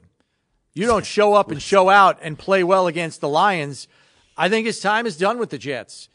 [0.73, 3.87] You don't show up and show out and play well against the Lions.
[4.37, 6.09] I think his time is done with the Jets.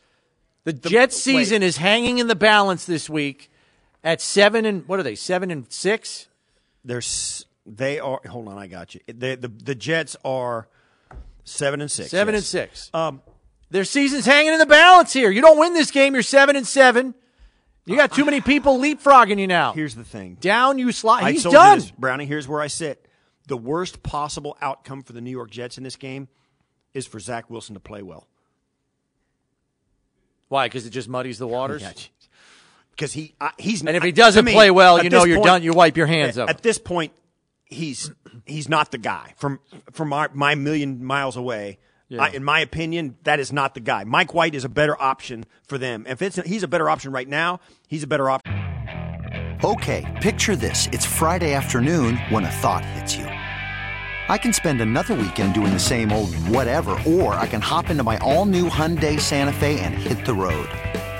[0.64, 3.49] The, Jets season is hanging in the balance this week
[4.02, 5.14] at seven and what are they?
[5.14, 6.28] Seven and six.
[6.84, 8.20] There's they are.
[8.28, 9.00] Hold on, I got you.
[9.06, 10.68] The the, the Jets are
[11.44, 12.10] seven and six.
[12.10, 12.42] Seven yes.
[12.42, 12.90] and six.
[12.94, 13.22] Um,
[13.70, 15.30] Their season's hanging in the balance here.
[15.30, 17.14] You don't win this game, you're seven and seven.
[17.86, 19.72] You got too many people leapfrogging you now.
[19.72, 20.36] Here's the thing.
[20.40, 21.24] Down you slide.
[21.24, 21.78] I He's done.
[21.78, 22.26] this, Brownie.
[22.26, 23.08] Here's where I sit.
[23.48, 26.28] The worst possible outcome for the New York Jets in this game
[26.94, 28.28] is for Zach Wilson to play well.
[30.48, 30.66] Why?
[30.66, 31.82] Because it just muddies the waters.
[33.00, 35.46] Because he uh, he's And if he doesn't me, play well, you know you're point-
[35.46, 35.62] done.
[35.62, 36.50] You wipe your hands at, up.
[36.50, 37.14] At this point,
[37.64, 38.10] he's
[38.44, 39.58] he's not the guy from
[39.90, 41.78] from my, my million miles away.
[42.10, 42.24] Yeah.
[42.24, 44.04] I, in my opinion, that is not the guy.
[44.04, 46.04] Mike White is a better option for them.
[46.06, 48.52] If it's he's a better option right now, he's a better option.
[49.64, 50.86] Okay, picture this.
[50.92, 53.24] It's Friday afternoon when a thought hits you.
[53.24, 58.04] I can spend another weekend doing the same old whatever, or I can hop into
[58.04, 60.68] my all new Hyundai Santa Fe and hit the road.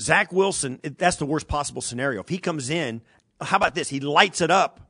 [0.00, 2.20] Zach Wilson, that's the worst possible scenario.
[2.20, 3.00] If he comes in,
[3.40, 3.88] how about this?
[3.88, 4.80] He lights it up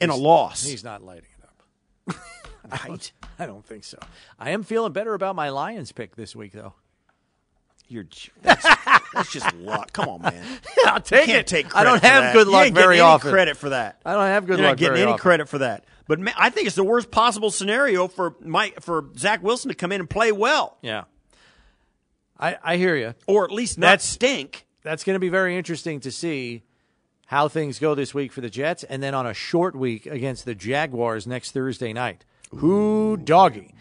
[0.00, 0.62] in a loss.
[0.64, 2.16] He's not lighting it up.
[2.84, 3.98] I, don't, I don't think so.
[4.38, 6.74] I am feeling better about my Lions pick this week, though.
[7.88, 8.06] You're
[8.40, 8.62] that's,
[9.12, 9.92] that's just luck.
[9.92, 10.42] Come on, man.
[10.86, 11.46] I'll take You can't it.
[11.46, 13.30] Take I don't have good luck very any often.
[13.30, 14.00] Credit for that.
[14.06, 15.18] I don't have good You're luck not getting any often.
[15.20, 15.84] credit for that.
[16.06, 19.74] But man, I think it's the worst possible scenario for Mike for Zach Wilson to
[19.74, 21.04] come in and play well, Yeah.
[22.38, 23.14] I, I hear you.
[23.26, 24.66] or at least not That's- stink.
[24.82, 26.62] That's going to be very interesting to see
[27.26, 30.44] how things go this week for the Jets, and then on a short week against
[30.44, 32.24] the Jaguars next Thursday night.
[32.56, 33.72] Who doggy?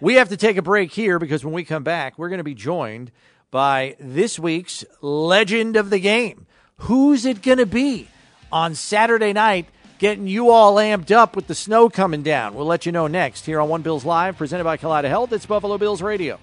[0.00, 2.44] We have to take a break here because when we come back, we're going to
[2.44, 3.10] be joined
[3.50, 6.46] by this week's legend of the game.
[6.78, 8.08] Who's it going to be
[8.52, 9.66] on Saturday night?
[9.98, 12.54] Getting you all amped up with the snow coming down.
[12.54, 15.32] We'll let you know next here on One Bills Live, presented by Kaleida Health.
[15.32, 16.38] It's Buffalo Bills Radio.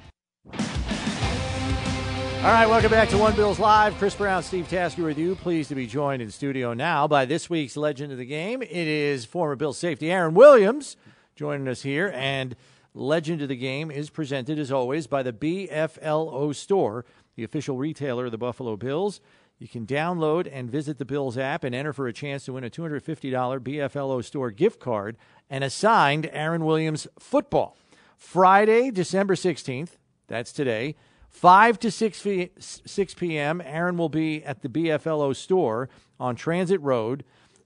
[2.42, 3.96] All right, welcome back to One Bills Live.
[4.00, 5.36] Chris Brown, Steve Tasker with you.
[5.36, 8.64] Pleased to be joined in studio now by this week's legend of the game.
[8.64, 10.98] It is former Bills safety Aaron Williams
[11.36, 12.12] joining us here.
[12.16, 12.56] And
[12.96, 18.26] legend of the game is presented, as always, by the BFLO store, the official retailer
[18.26, 19.22] of the Buffalo Bills.
[19.60, 22.64] You can download and visit the Bills app and enter for a chance to win
[22.64, 25.16] a $250 BFLO store gift card
[25.48, 27.78] and a signed Aaron Williams football.
[28.18, 29.92] Friday, December 16th,
[30.28, 30.96] that's today,
[31.32, 35.90] 5 to 6, p- 6 p.m., Aaron will be at the BFLO store
[36.20, 37.24] on Transit Road.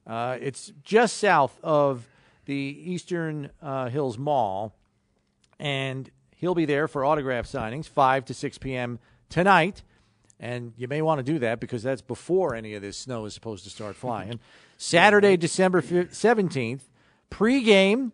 [0.08, 2.08] Uh, it's just south of
[2.46, 4.74] the Eastern uh, Hills Mall,
[5.60, 9.00] and he'll be there for autograph signings, 5 to 6 p.m.
[9.30, 9.82] tonight.
[10.40, 13.34] And you may want to do that because that's before any of this snow is
[13.34, 14.40] supposed to start flying.
[14.78, 16.82] Saturday, December fif- 17th,
[17.32, 18.12] pregame.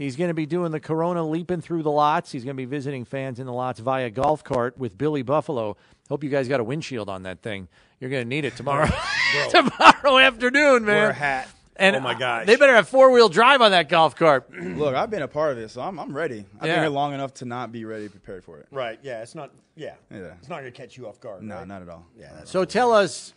[0.00, 2.32] He's going to be doing the Corona leaping through the lots.
[2.32, 5.76] He's going to be visiting fans in the lots via golf cart with Billy Buffalo.
[6.08, 7.68] Hope you guys got a windshield on that thing.
[8.00, 8.88] You're going to need it tomorrow.
[9.50, 10.96] tomorrow afternoon, man.
[10.96, 11.48] Wear a hat.
[11.76, 12.46] And oh my gosh.
[12.46, 14.50] They better have four wheel drive on that golf cart.
[14.58, 16.46] Look, I've been a part of it, so I'm, I'm ready.
[16.58, 16.76] I've Yeah.
[16.76, 18.68] been here long enough to not be ready, prepared for it.
[18.70, 18.98] Right.
[19.02, 19.20] Yeah.
[19.20, 19.50] It's not.
[19.76, 19.96] Yeah.
[20.10, 20.32] Yeah.
[20.38, 21.42] It's not going to catch you off guard.
[21.42, 21.68] No, right?
[21.68, 22.06] not at all.
[22.18, 22.30] Yeah.
[22.36, 23.34] That's So tell us,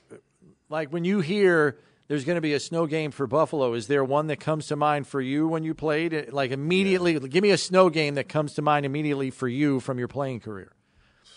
[0.70, 1.78] like when you hear
[2.14, 4.76] there's going to be a snow game for Buffalo, is there one that comes to
[4.76, 6.32] mind for you when you played?
[6.32, 9.98] Like immediately, give me a snow game that comes to mind immediately for you from
[9.98, 10.72] your playing career.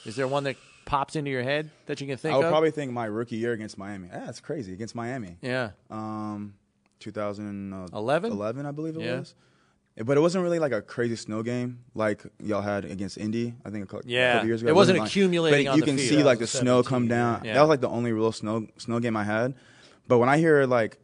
[0.05, 2.51] Is there one that pops into your head that you can think I would of?
[2.51, 4.09] probably think my rookie year against Miami.
[4.09, 5.39] Yeah, that's crazy against Miami.
[5.41, 5.71] Yeah.
[5.91, 6.53] Um,
[7.01, 8.33] 2011, 11?
[8.33, 9.21] 11, I believe it Yeah.
[9.21, 9.35] was.
[10.05, 13.55] But it wasn't really like a crazy snow game like y'all had against Indy.
[13.65, 14.35] I think a cou- Yeah.
[14.35, 14.69] couple years ago.
[14.71, 16.09] It wasn't like- accumulating But on you can field.
[16.11, 17.47] see like the snow come down.
[17.47, 17.55] Yeah.
[17.55, 19.55] That was like the only real snow snow game I had.
[20.09, 20.99] But when I hear like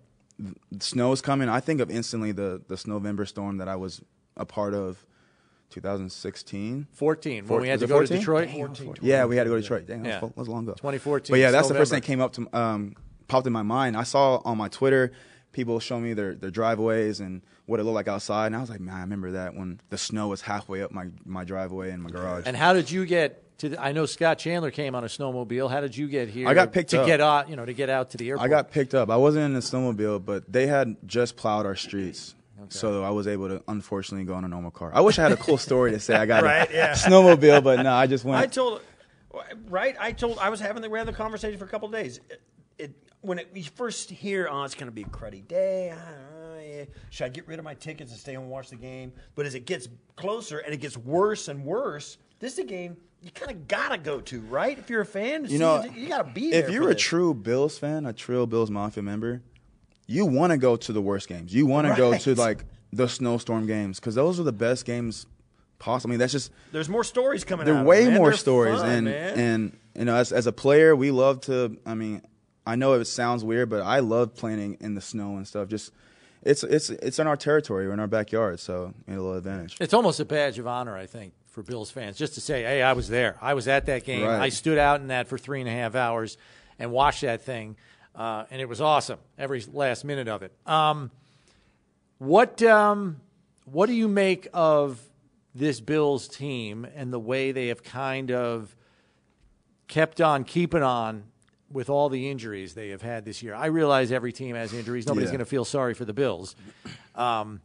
[0.81, 4.03] snow is coming, I think of instantly the the Snowvember storm that I was
[4.37, 5.05] a part of.
[5.71, 8.19] 2016, 14, when we had to it go to 14?
[8.19, 8.51] Detroit.
[8.51, 8.95] 14.
[9.01, 9.87] Yeah, we had to go to Detroit.
[9.87, 10.21] Dang, that Yeah.
[10.21, 10.75] was, that was long ago.
[10.75, 12.95] 2014 But yeah, that's the first thing that came up to um,
[13.29, 13.97] popped in my mind.
[13.97, 15.13] I saw on my Twitter
[15.53, 18.69] people showing me their, their driveways and what it looked like outside, and I was
[18.71, 22.03] like, man, I remember that when the snow was halfway up my, my driveway and
[22.03, 22.45] my garage.
[22.47, 23.71] And how did you get to?
[23.71, 25.71] The, I know Scott Chandler came on a snowmobile.
[25.71, 26.47] How did you get here?
[26.47, 27.07] I got picked to up.
[27.07, 27.49] get out.
[27.49, 28.47] You know, to get out to the airport.
[28.47, 29.11] I got picked up.
[29.11, 32.35] I wasn't in a snowmobile, but they had just plowed our streets.
[32.69, 34.93] So I was able to unfortunately go on a normal car.
[34.95, 36.93] I wish I had a cool story to say I got Right, a yeah.
[36.93, 38.41] snowmobile, but no, I just went.
[38.41, 38.83] I told,
[39.69, 39.97] right?
[39.99, 40.39] I told.
[40.39, 42.21] I was having the we had the conversation for a couple of days.
[42.31, 42.43] It,
[42.79, 45.91] it when it, you first hear, oh, it's going to be a cruddy day.
[45.91, 46.87] I don't know.
[47.11, 49.13] Should I get rid of my tickets and stay home and watch the game?
[49.35, 52.97] But as it gets closer and it gets worse and worse, this is a game
[53.23, 54.77] you kind of gotta go to, right?
[54.77, 56.61] If you're a fan, you know, you gotta be there.
[56.61, 57.03] If for you're a this.
[57.03, 59.43] true Bills fan, a true Bills Mafia member,
[60.09, 61.55] you want to go to the worst games.
[61.55, 65.27] You want to go to like the snowstorm games because those are the best games
[65.79, 66.11] possible.
[66.11, 68.19] I mean, that's just there's more stories coming There are way it, man.
[68.19, 69.39] more They're stories, fun, and man.
[69.39, 71.79] and you know, as as a player, we love to.
[71.87, 72.23] I mean,
[72.67, 75.69] I know it sounds weird, but I love playing in the snow and stuff.
[75.69, 75.93] Just
[76.43, 79.39] it's it's it's in our territory, we're in our backyard, so we had a little
[79.39, 79.77] advantage.
[79.81, 82.83] It's almost a badge of honor, I think, for Bills fans, just to say, "Hey,
[82.83, 83.37] I was there.
[83.41, 84.25] I was at that game.
[84.27, 84.41] Right.
[84.43, 86.37] I stood out in that for three and a half hours
[86.79, 87.77] and watched that thing,
[88.17, 89.19] uh, and it was awesome.
[89.39, 91.11] Every last minute of it." Um,
[92.19, 93.21] what um,
[93.65, 95.01] what do you make of
[95.55, 98.75] this Bills team and the way they have kind of
[99.89, 101.25] kept on keeping on
[101.71, 103.55] with all the injuries they have had this year?
[103.55, 105.07] I realize every team has injuries.
[105.07, 105.33] Nobody's Yeah.
[105.33, 106.57] going to feel sorry for the Bills.
[107.15, 107.61] Um,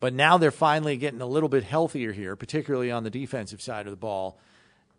[0.00, 3.86] but now they're finally getting a little bit healthier here, particularly on the defensive side
[3.86, 4.38] of the ball.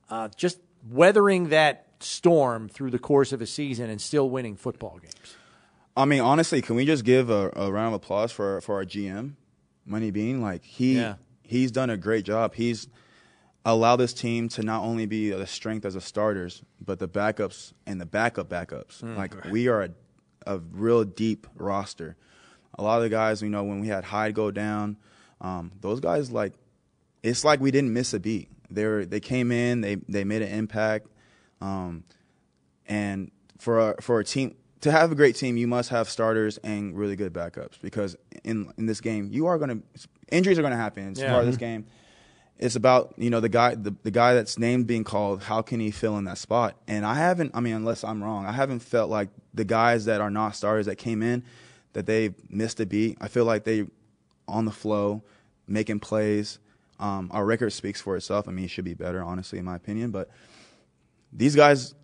[0.10, 0.60] Uh, just
[0.90, 5.36] weathering that storm through the course of a season and still winning football games.
[5.96, 8.86] I mean, honestly, can we just give a, a round of applause for for our
[8.86, 9.34] GM,
[9.86, 10.42] Money Beane?
[10.42, 11.16] Like he Yeah.
[11.44, 12.54] he's done a great job.
[12.56, 12.88] He's
[13.66, 17.74] allowed this team to not only be the strength as a starters, but the backups
[17.86, 19.04] and the backup backups.
[19.04, 19.18] Mm.
[19.18, 19.90] Like we are a,
[20.48, 22.16] a real deep roster.
[22.82, 24.98] A lot of the guys, you know, when we had Hyde go down,
[25.40, 26.54] um, those guys like
[27.22, 28.50] it's like we didn't miss a beat.
[28.72, 31.08] They were, they came in, they they made an impact,
[31.62, 32.04] um,
[32.88, 36.58] and for a, for a team to have a great team, you must have starters
[36.64, 40.64] and really good backups because in in this game, you are going to injuries are
[40.64, 41.10] going to happen.
[41.10, 41.30] It's Yeah.
[41.30, 41.86] part of this game.
[42.58, 45.44] It's about you know the guy the, the guy that's named being called.
[45.44, 46.76] How can he fill in that spot?
[46.88, 47.52] And I haven't.
[47.54, 50.88] I mean, unless I'm wrong, I haven't felt like the guys that are not starters
[50.88, 51.44] that came in
[51.94, 53.18] that they missed a beat.
[53.22, 53.86] I feel like they
[54.48, 55.24] on the flow,
[55.68, 56.60] making plays.
[57.00, 58.48] Um, our record speaks for itself.
[58.48, 60.12] I mean, it should be better, honestly, in my opinion.
[60.12, 60.30] But
[61.34, 61.96] these guys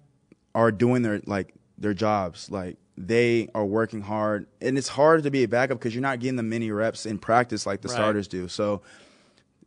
[0.56, 2.50] are doing their like their jobs.
[2.50, 6.20] Like they are working hard, and it's hard to be a backup because you're not
[6.20, 7.96] getting the many reps in practice like the Right.
[7.96, 8.48] starters do.
[8.48, 8.82] So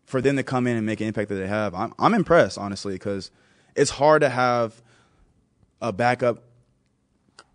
[0.04, 2.58] for them to come in and make an impact that they have, I'm I'm impressed,
[2.58, 3.30] honestly, because
[3.76, 4.82] it's hard to have
[5.80, 6.42] a backup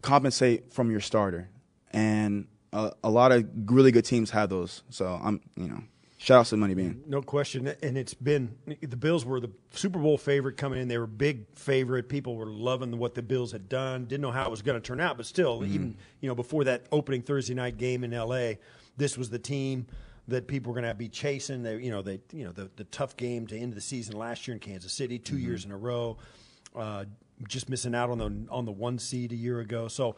[0.01, 1.49] compensate from your starter,
[1.91, 4.83] and a, a lot of really good teams have those.
[4.89, 5.81] So I'm you know.
[6.17, 7.03] Shout out to Money Beane.
[7.05, 7.71] No question.
[7.83, 10.87] And it's been the Bills were the Super Bowl favorite coming in.
[10.87, 12.09] They were big favorite.
[12.09, 14.05] People were loving what the Bills had done.
[14.05, 16.63] Didn't know how it was going to turn out, but still, even you know before
[16.63, 18.59] that opening Thursday night game in L.A.,
[18.97, 19.85] this was the team
[20.27, 21.61] that people were going to be chasing.
[21.61, 24.47] They, you know, they, you know, the, the tough game to end the season last
[24.47, 26.17] year in Kansas City, 2 years in a row,
[26.75, 27.05] uh,
[27.47, 29.87] just missing out on the on the one seed a year ago.
[29.87, 30.15] So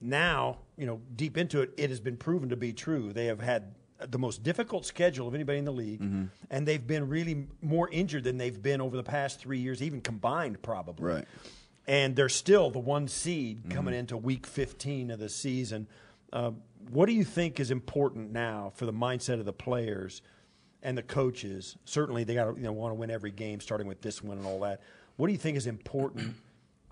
[0.00, 3.12] now, you know, deep into it, it has been proven to be true.
[3.12, 3.74] They have had
[4.08, 6.24] the most difficult schedule of anybody in the league, Mm-hmm.
[6.50, 10.00] and they've been really more injured than they've been over the past three years, even
[10.00, 11.04] combined, probably.
[11.12, 11.24] Right.
[11.86, 15.86] and they're still the one seed coming into Week 15 of the season.
[16.32, 16.52] Uh,
[16.90, 20.22] what do you think is important now for the mindset of the players
[20.82, 21.76] and the coaches?
[21.84, 24.38] Certainly, they got to you know want to win every game, starting with this one
[24.38, 24.80] and all that.
[25.16, 26.36] What do you think is important?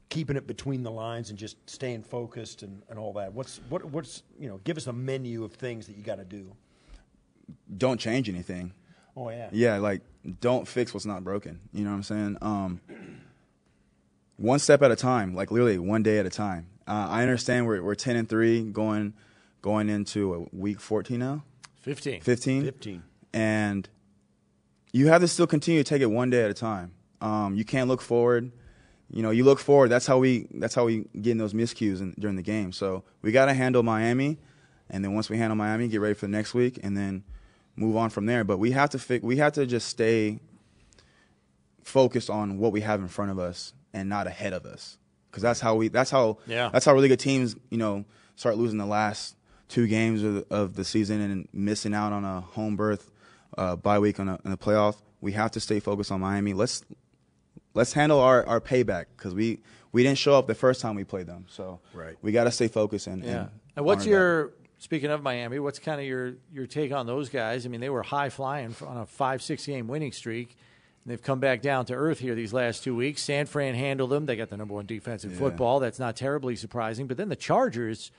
[0.09, 3.33] Keeping it between the lines and just staying focused and, and all that.
[3.33, 4.59] What's what what's you know?
[4.65, 6.53] Give us a menu of things that you got to do.
[7.77, 8.73] Don't change anything.
[9.17, 9.49] Oh yeah.
[9.53, 10.03] Yeah, like
[10.41, 11.61] don't fix what's not broken.
[11.73, 12.39] You know what I'm saying?
[12.41, 12.81] Um,
[14.37, 16.69] one step at a time, like literally one day at a time.
[16.87, 19.15] Uh, I understand we're we're ten and three going
[19.63, 21.43] going into a week fourteen now.
[21.81, 22.21] 15.
[22.21, 22.65] 15.
[22.65, 23.03] 15.
[23.33, 23.89] And
[24.93, 26.93] you have to still continue to take it one day at a time.
[27.21, 28.53] Um, you can't look forward.
[29.11, 29.89] You know, you look forward.
[29.89, 30.47] That's how we.
[30.53, 32.73] That's how we get in those miscues in, during the game.
[32.73, 34.39] So we got to handle Miami,
[34.91, 37.25] and then once we handle Miami, get ready for the next week, and then
[37.75, 38.45] move on from there.
[38.45, 38.99] But we have to.
[38.99, 40.41] Fi- we have to just stay
[41.83, 44.99] focused on what we have in front of us and not ahead of us,
[45.31, 45.89] because that's how we.
[45.89, 46.39] That's how.
[46.47, 46.69] Yeah.
[46.71, 47.57] That's how really good teams.
[47.71, 48.05] You know,
[48.37, 49.37] start losing the last
[49.69, 53.11] two games of the, of the season and missing out on a home berth
[53.57, 54.97] uh, bye week on a, in the playoff.
[55.21, 56.53] We have to stay focused on Miami.
[56.55, 56.85] Let's
[57.75, 59.61] let's handle our, our payback because we,
[59.93, 61.47] we didn't show up the first time we played them.
[61.49, 62.17] So Right.
[62.23, 63.31] we got to stay focused and Yeah.
[63.41, 64.11] And, And what's honor that.
[64.19, 65.59] your speaking of Miami?
[65.59, 67.67] What's kind of your your take on those guys?
[67.67, 70.57] I mean, they were high flying on a five six game winning streak.
[71.05, 73.23] And they've come back down to earth here these last two weeks.
[73.23, 74.27] San Fran handled them.
[74.27, 75.39] They got the number one defense in Yeah.
[75.39, 75.79] football.
[75.81, 77.07] That's not terribly surprising.
[77.07, 78.11] But then the Chargers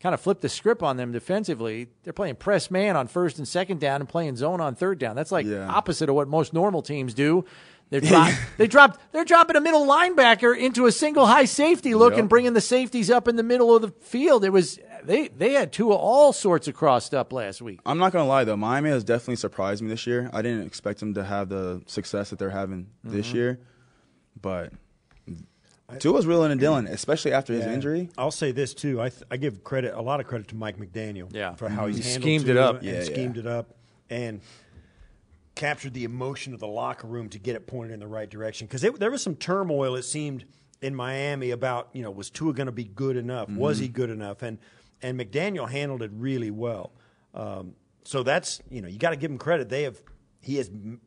[0.00, 1.86] kind of flipped the script on them defensively.
[2.02, 5.14] They're playing press man on first and second down and playing zone on third down.
[5.14, 5.68] That's like Yeah.
[5.68, 7.44] opposite of what most normal teams do.
[7.92, 12.12] They're drop, they dropped they're dropping a middle linebacker into a single high safety look
[12.14, 12.20] Yep.
[12.20, 14.44] and bringing the safeties up in the middle of the field.
[14.44, 17.80] It was they they had two of all sorts of crossed up last week.
[17.84, 20.30] I'm not gonna lie though, Miami has definitely surprised me this year.
[20.32, 23.36] I didn't expect them to have the success that they're having this Mm-hmm.
[23.36, 23.60] year,
[24.40, 24.72] but
[25.98, 27.74] Tua's reeling and dealing, especially after his Yeah.
[27.74, 28.08] injury.
[28.16, 29.00] I'll say this too.
[29.02, 31.28] I th- I give credit a lot of credit to Mike McDaniel.
[31.30, 31.54] Yeah.
[31.56, 32.76] for how he's He handled schemed it up.
[32.76, 33.02] and Yeah, yeah.
[33.02, 33.74] schemed it up
[34.08, 34.40] and
[35.54, 38.66] captured the emotion of the locker room to get it pointed in the right direction.
[38.66, 39.94] Because there was some turmoil.
[39.96, 40.44] It seemed
[40.80, 43.48] in Miami about you know was Tua going to be good enough?
[43.50, 43.82] Was Mm-hmm.
[43.82, 44.42] he good enough?
[44.42, 44.58] And
[45.02, 46.92] and McDaniel handled it really well.
[47.34, 47.74] Um,
[48.04, 49.68] so that's you know you got to give him credit.
[49.68, 50.02] They have
[50.40, 51.00] he has m-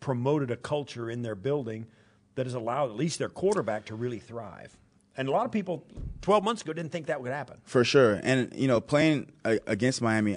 [0.00, 1.86] promoted a culture in their building
[2.34, 4.76] that has allowed at least their quarterback to really thrive.
[5.16, 5.86] And a lot of people
[6.20, 7.56] 12 months ago didn't think that would happen.
[7.64, 8.20] For sure.
[8.22, 10.36] And, you know, playing a- against Miami,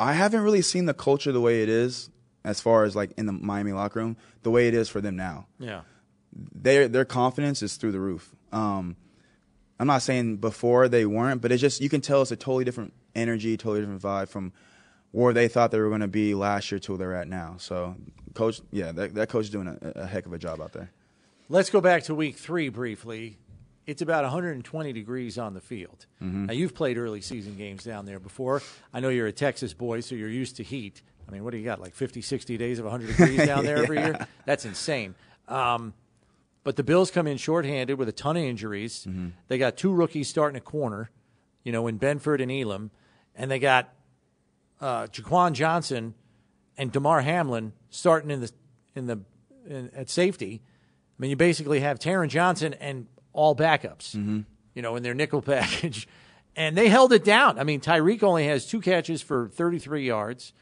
[0.00, 2.08] I haven't really seen the culture the way it is
[2.42, 5.14] as far as like in the Miami locker room, the way it is for them
[5.14, 5.46] now.
[5.58, 5.82] Yeah.
[6.32, 8.34] Their their confidence is through the roof.
[8.50, 8.96] Um,
[9.78, 12.64] I'm not saying before they weren't, but it's just you can tell it's a totally
[12.64, 14.52] different energy, totally different vibe from
[15.12, 17.56] where they thought they were going to be last year to where they're at now.
[17.58, 17.96] So,
[18.34, 20.90] coach, yeah, that, that coach is doing a, a heck of a job out there.
[21.48, 23.38] Let's go back to week three briefly.
[23.90, 26.06] It's about 120 degrees on the field.
[26.22, 26.46] Mm-hmm.
[26.46, 28.62] Now, you've played early season games down there before.
[28.94, 31.02] I know you're a Texas boy, so you're used to heat.
[31.28, 33.82] I mean, what do you got, like 50, 60 days of 100 degrees down there
[33.82, 34.26] every year?
[34.44, 35.16] That's insane.
[35.48, 35.92] Um,
[36.62, 39.06] but the Bills come in shorthanded with a ton of injuries.
[39.08, 39.30] Mm-hmm.
[39.48, 41.10] They got two rookies starting at corner,
[41.64, 42.92] you know, in Benford and Elam.
[43.34, 43.92] And they got
[44.80, 46.14] uh, Jaquan Johnson
[46.78, 48.52] and Damar Hamlin starting in the
[48.94, 49.20] in the
[49.66, 50.62] in, at safety.
[50.64, 54.14] I mean, you basically have Taron Johnson and all backups,
[54.74, 56.08] you know, in their nickel package,
[56.56, 57.58] and they held it down.
[57.58, 60.52] I mean, Tyreek only has two catches for 33 yards.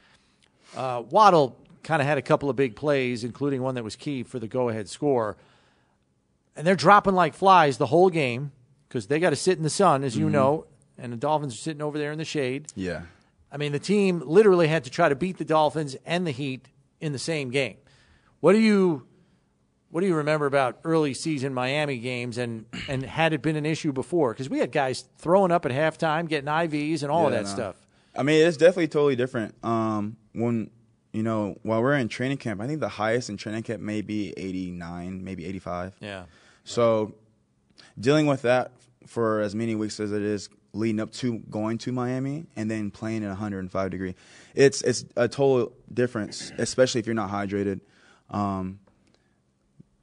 [0.77, 4.23] Uh, Waddle kind of had a couple of big plays, including one that was key
[4.23, 5.37] for the go-ahead score.
[6.57, 8.53] And they're dropping like flies the whole game
[8.89, 10.67] because they got to sit in the sun, as you know,
[10.99, 12.67] and the Dolphins are sitting over there in the shade.
[12.75, 13.03] Yeah.
[13.51, 16.69] I mean, the team literally had to try to beat the Dolphins and the Heat
[17.01, 17.77] in the same game.
[18.41, 19.07] What do you
[19.91, 23.67] what do you remember about early season Miami games and and had it been an
[23.67, 24.33] issue before?
[24.33, 27.49] Because we had guys throwing up at halftime, getting IVs and all of that no.
[27.49, 27.77] stuff.
[28.17, 29.55] I mean, it's definitely totally different.
[29.65, 30.71] Um, when
[31.13, 34.03] you know, while we're in training camp, I think the highest in training camp may
[34.03, 35.97] be 89, maybe 85.
[36.01, 36.25] Yeah.
[36.65, 37.15] So,
[37.99, 38.73] dealing with that
[39.07, 42.91] for as many weeks as it is leading up to going to Miami and then
[42.91, 44.15] playing at 105 degree,
[44.55, 47.81] it's it's a total difference, especially if you're not hydrated.
[48.29, 48.81] Um,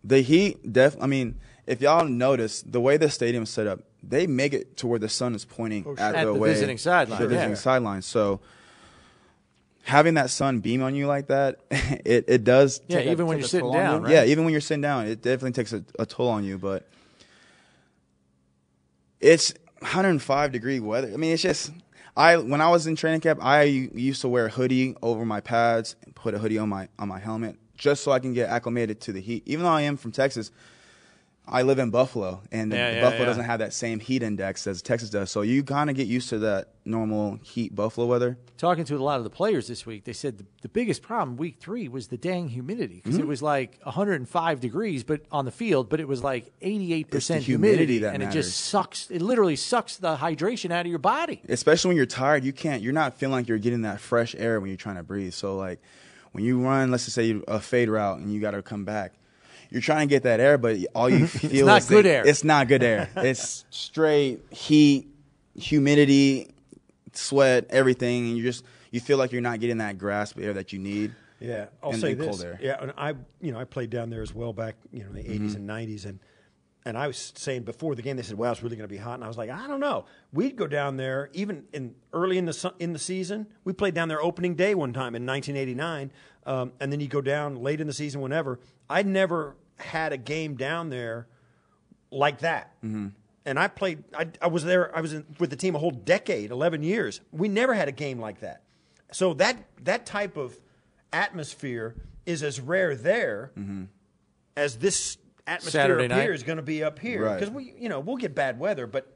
[0.06, 0.95] the heat, def.
[1.01, 1.36] I mean,
[1.66, 5.10] if y'all notice the way the stadium's set up, they make it to where the
[5.10, 6.16] sun is pointing Oh, at, sure.
[6.16, 7.56] At the way, visiting sideline, the visiting yeah.
[7.56, 8.01] sideline.
[8.03, 8.39] So
[9.84, 12.82] having that sun beam on you like that, it, it does.
[12.88, 14.12] Yeah, take a- even when you're sitting down, right?
[14.12, 16.58] Yeah, even when you're sitting down, it definitely takes a, a toll on you.
[16.60, 16.88] But
[19.20, 21.12] it's 105 degree weather.
[21.14, 21.72] I mean, it's just.
[22.18, 25.41] I when I was in training camp, I used to wear a hoodie over my
[25.41, 28.49] pads, and put a hoodie on my on my helmet, just so I can get
[28.49, 29.43] acclimated to the heat.
[29.45, 30.51] Even though I am from Texas,
[31.47, 33.26] I live in Buffalo, and Yeah, yeah, Buffalo yeah.
[33.28, 35.30] doesn't have that same heat index as Texas does.
[35.30, 38.39] So you kind of get used to that normal heat Buffalo weather.
[38.57, 41.38] Talking to a lot of the players this week, they said the, the biggest problem
[41.38, 43.28] week three was the dang humidity because it Mhm.
[43.28, 47.99] was like 105 degrees, but on the field, but it was like 88 percent humidity
[47.99, 49.11] that and it just sucks.
[49.11, 51.41] It literally sucks the hydration out of your body.
[51.47, 52.82] especially when you're tired, you can't.
[52.82, 55.34] You're not feeling like you're getting that fresh air when you're trying to breathe.
[55.34, 55.80] So like
[56.36, 59.13] when you run, let's just say a fade route and you got to come back,
[59.69, 62.27] you're trying to get that air, but all you feel is not is good air.
[62.27, 63.09] It's not good air.
[63.15, 65.07] it's straight heat,
[65.57, 66.51] humidity,
[67.13, 70.53] sweat, everything, and you just you feel like you're not getting that grasp of air
[70.53, 71.13] that you need.
[71.39, 72.25] Yeah, I'll say this.
[72.27, 72.59] cold air.
[72.61, 75.15] Yeah, and I, you know, I played down there as well back, you know, in
[75.15, 75.55] the 80s Mhm.
[75.55, 76.19] and 90s, and
[76.86, 78.99] and I was saying before the game, they said, "Well, it's really going to be
[78.99, 82.38] hot," and I was like, "I don't know." We'd go down there even in early
[82.38, 83.47] in the su- in the season.
[83.63, 86.11] We played down there opening day one time in 1989,
[86.45, 88.59] um, and then you go down late in the season, whenever.
[88.88, 91.27] I never had a game down there
[92.11, 92.75] like that.
[92.83, 93.07] Mm-hmm.
[93.47, 94.03] And I played.
[94.13, 94.95] I, I was there.
[94.95, 97.19] I was in, with the team a whole decade, eleven years.
[97.31, 98.61] We never had a game like that.
[99.11, 100.55] So that that type of
[101.11, 101.95] atmosphere
[102.27, 103.51] is as rare there
[104.57, 105.17] as this
[105.48, 106.22] atmosphere Saturday up night?
[106.24, 107.26] here is going to be up here.
[107.26, 107.39] Right.
[107.39, 109.12] Because we, you know, we'll get bad weather, but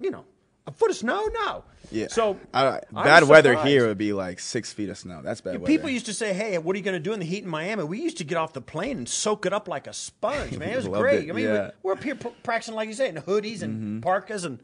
[0.00, 0.24] you know,
[0.66, 1.64] a foot of snow, no.
[1.90, 2.06] Yeah.
[2.08, 3.68] So I, I bad was weather surprised.
[3.68, 5.20] here would be like six feet of snow.
[5.22, 5.66] That's bad weather.
[5.66, 7.50] People used to say, "Hey, what are you going to do in the heat in
[7.50, 10.56] Miami?" We used to get off the plane and soak it up like a sponge,
[10.56, 10.70] man.
[10.70, 11.28] It was great.
[11.28, 11.52] it, I mean, yeah.
[11.52, 14.00] we're, we're up here pr- practicing, like you say, in hoodies and mm-hmm.
[14.00, 14.58] parkas and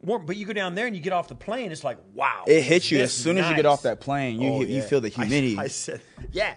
[0.00, 0.24] warm.
[0.24, 2.44] But you go down there and you get off the plane, it's like, wow.
[2.46, 4.40] it hits you as soon as you get off that plane.
[4.40, 5.58] You Oh, you feel the I- humidity.
[5.58, 6.00] I, said,
[6.32, 6.54] yeah.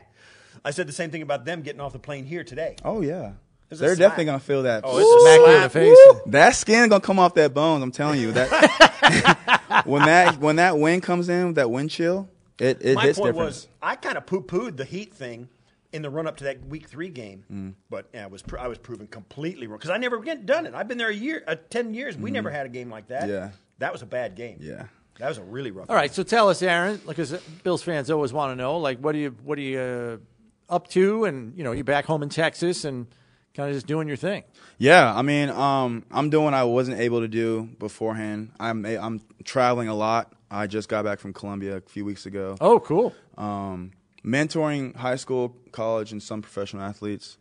[0.64, 2.76] I said the same thing about them getting off the plane here today.
[2.86, 3.34] oh yeah.
[3.72, 4.82] It's They're definitely gonna feel that.
[4.86, 5.98] Oh, it's Smack in the face.
[6.26, 6.32] Woo!
[6.32, 7.82] That skin gonna come off that bones.
[7.82, 9.82] I'm telling you that.
[9.86, 13.30] when that when that wind comes in, that wind chill, it it My hits point
[13.30, 13.48] different.
[13.48, 15.48] was, I kind of poo-pooed the heat thing
[15.94, 17.74] in the run-up to that Week Three game, Mm.
[17.90, 20.66] but yeah, I was pr- I was proven completely wrong because I never again done
[20.66, 20.74] it.
[20.74, 22.18] I've been there a year, uh, ten years.
[22.18, 22.34] We Mhm.
[22.34, 23.28] never had a game like that.
[23.30, 23.50] Yeah.
[23.80, 24.58] that was a bad game.
[24.62, 24.84] Yeah,
[25.18, 25.90] that was a really rough.
[25.90, 27.32] All right, so tell us, Aaron, because
[27.64, 30.88] Bills fans always want to know, like, what are you, what are you uh, up
[30.90, 31.26] to?
[31.26, 33.08] And you know, you're back home in Texas and
[33.54, 34.43] kind of just doing your thing.
[34.78, 38.52] Yeah, I mean, um, I'm doing what I wasn't able to do beforehand.
[38.60, 40.34] I'm I'm traveling a lot.
[40.49, 42.58] I just got back from Colombia a few weeks ago.
[42.60, 43.14] Oh, cool.
[43.38, 43.91] Um,
[44.26, 47.38] mentoring high school, college, and some professional athletes.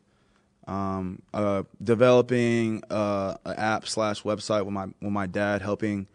[0.67, 6.07] Um, uh, developing uh, an app slash website with my with my dad, helping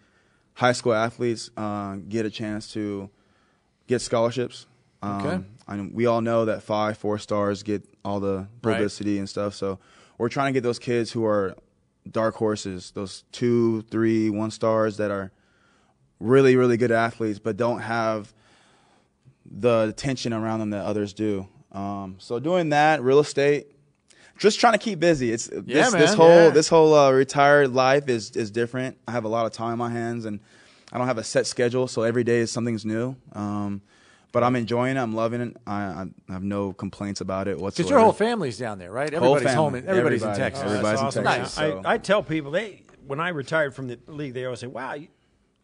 [0.54, 3.10] high school athletes uh, get a chance to
[3.88, 4.68] get scholarships.
[5.02, 5.44] Um, Okay.
[5.68, 8.48] and we all know that five, four stars get all the Right.
[8.62, 9.54] publicity and stuff.
[9.56, 9.80] So
[10.18, 11.56] we're trying to get those kids who are
[12.10, 15.32] dark horses, those two, three, one stars that are
[16.20, 18.34] really, really good athletes, but don't have
[19.46, 21.48] the attention around them that others do.
[21.72, 23.68] Um, so doing that, real estate,
[24.38, 25.32] just trying to keep busy.
[25.32, 26.50] It's Yeah, this, man, this whole yeah.
[26.52, 28.98] this whole uh, retired life is is different.
[29.08, 30.40] I have a lot of time on my hands, and
[30.92, 33.16] I don't have a set schedule, so every day is something's new.
[33.34, 33.82] Um,
[34.36, 35.00] but I'm enjoying it.
[35.00, 35.56] I'm loving it.
[35.66, 37.78] I, I have no complaints about it whatsoever.
[37.78, 39.14] Because your whole family's down there, right?
[39.14, 39.76] Whole Everybody's home.
[39.76, 40.42] In, everybody's Everybody.
[40.42, 40.64] in Texas.
[40.66, 41.24] Oh, Everybody's in awesome.
[41.24, 44.60] Texas, so- I, I tell people they when I retired from the league, they always
[44.60, 45.08] say, "Wow, you,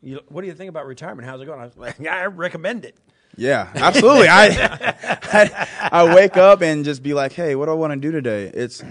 [0.02, 1.28] you, what do you think about retirement?
[1.28, 2.98] How's it going?" I was like, "I recommend it."
[3.36, 4.30] Yeah, absolutely.
[4.30, 4.96] I,
[5.34, 8.14] I I wake up and just be like, hey, what do I want to do
[8.14, 8.52] today?
[8.54, 8.82] It's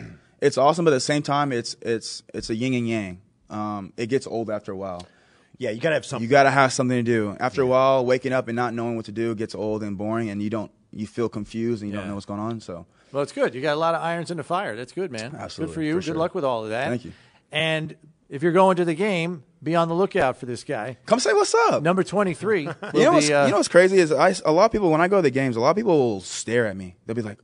[0.43, 3.21] it's awesome, but at the same time, it's it's it's a yin and yang.
[3.49, 5.07] Um, it gets old after a while.
[5.61, 6.23] Yeah, you gotta have something.
[6.25, 7.37] You got to have something to do.
[7.39, 10.31] After a while, waking up and not knowing what to do gets old and boring,
[10.31, 12.01] and you don't you feel confused and you Yeah.
[12.01, 12.61] don't know what's going on.
[12.61, 13.55] So Well, it's good.
[13.55, 14.75] You got a lot of irons in the fire.
[14.75, 15.37] That's good, man.
[15.39, 15.93] Absolutely, Good for you.
[15.93, 16.15] for good sure.
[16.15, 16.89] luck with all of that.
[16.89, 17.13] Thank you.
[17.53, 17.95] And
[18.31, 20.97] if you're going to the game, be on the lookout for this guy.
[21.05, 21.83] come say what's up.
[21.83, 22.61] Number 23.
[22.63, 24.91] you know what's be, uh, you know what's crazy is I, a lot of people
[24.91, 26.97] when I go to the games, a lot of people will stare at me.
[27.05, 27.39] They'll be like,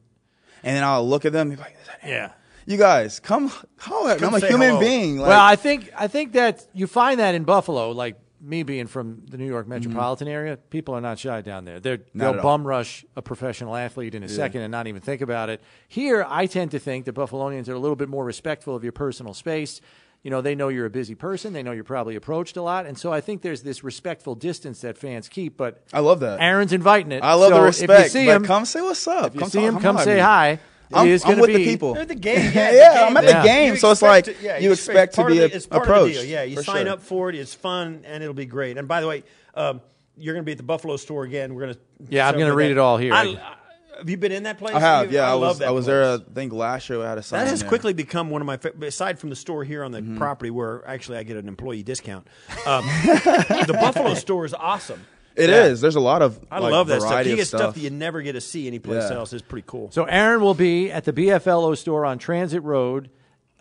[0.62, 2.32] and then I'll look at them and be like, yeah.
[2.66, 4.26] You guys come holler at me.
[4.26, 4.80] Come I'm a human hello.
[4.80, 5.18] being.
[5.18, 8.86] Like, well, I think I think that you find that in Buffalo, like me being
[8.86, 11.80] from the New York metropolitan area, people are not shy down there.
[11.80, 12.18] They're, Mm-hmm.
[12.18, 12.58] Not they'll at all.
[12.58, 15.60] bum rush a professional athlete in a second and not even think about it.
[15.88, 18.92] Here, I tend to think that Buffalonians are a little bit more respectful of your
[18.92, 19.80] personal space.
[20.22, 21.52] You know, they know you're a busy person.
[21.52, 24.80] They know you're probably approached a lot, and so I think there's this respectful distance
[24.80, 25.56] that fans keep.
[25.56, 26.40] But I love that.
[26.40, 27.22] Aaron's inviting it.
[27.22, 29.28] I love So the If you see but him, come say what's up.
[29.28, 30.58] if you come see talk- him, come holler at say hi.
[30.90, 31.94] It I'm, is I'm with be- the people.
[31.94, 32.52] They're at the game.
[32.54, 33.06] Yeah, Yeah, the game.
[33.08, 35.56] I'm at the game, so it's like to- yeah, you expect to be of the-
[35.56, 36.14] it's part of the approached.
[36.14, 36.24] deal.
[36.24, 36.92] Yeah, you sign sure.
[36.94, 37.34] up for it.
[37.34, 38.78] It's fun and it'll be great.
[38.78, 39.24] And by the way,
[39.54, 39.80] um,
[40.16, 41.54] you're going to be at the Buffalo store again.
[41.54, 41.80] We're going to.
[42.08, 43.12] Yeah, I'm gonna read it all here.
[43.14, 43.52] I, I-
[43.98, 44.74] have you been in that place?
[44.74, 45.10] I have.
[45.10, 45.58] Yeah, I, love was.
[45.60, 45.92] that I was place.
[45.94, 46.14] there.
[46.14, 47.40] I think last year I had a sign.
[47.42, 47.68] That has there.
[47.70, 50.18] quickly become one of my, fa- aside from the store here on the Mm-hmm.
[50.18, 52.26] property where actually I get an employee discount.
[52.66, 55.02] Um, the Buffalo store is awesome.
[55.36, 55.78] It is.
[55.78, 55.82] Yeah.
[55.82, 56.38] There's a lot of.
[56.50, 57.10] I like, love that stuff.
[57.10, 57.74] variety You of get stuff.
[57.74, 59.16] that you never get to see anyplace Yeah.
[59.18, 59.32] else.
[59.32, 59.90] It's pretty cool.
[59.90, 63.10] So Aaron will be at the BFLO store on Transit Road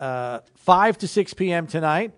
[0.00, 1.66] uh, 5 to 6 p.m.
[1.66, 2.12] tonight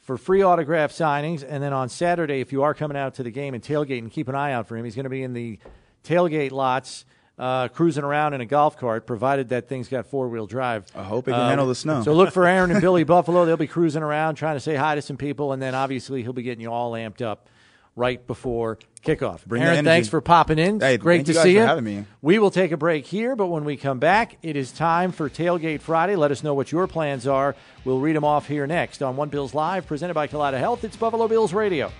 [0.00, 1.44] for free autograph signings.
[1.48, 4.28] And then on Saturday, if you are coming out to the game and tailgating, keep
[4.28, 4.84] an eye out for him.
[4.84, 5.58] He's going to be in the
[6.04, 7.04] tailgate lots.
[7.38, 10.86] Uh, cruising around in a golf cart, provided that thing's got four wheel drive.
[10.94, 12.02] I hope it can handle the snow.
[12.02, 13.44] So look for Aaron and Billy Buffalo.
[13.44, 16.32] They'll be cruising around trying to say hi to some people, and then obviously he'll
[16.32, 17.50] be getting you all amped up
[17.96, 19.44] right before kickoff.
[19.46, 20.80] Bring Aaron, thanks for popping in.
[20.80, 21.60] Hey, Great to you see for you.
[21.60, 22.04] having me.
[22.22, 25.30] We will take a break here, but when we come back, it is time for
[25.30, 26.14] Tailgate Friday.
[26.14, 27.56] Let us know what your plans are.
[27.84, 30.84] We'll read them off here next on One Bills Live, presented by Kaleida Health.
[30.84, 31.90] It's Buffalo Bills Radio.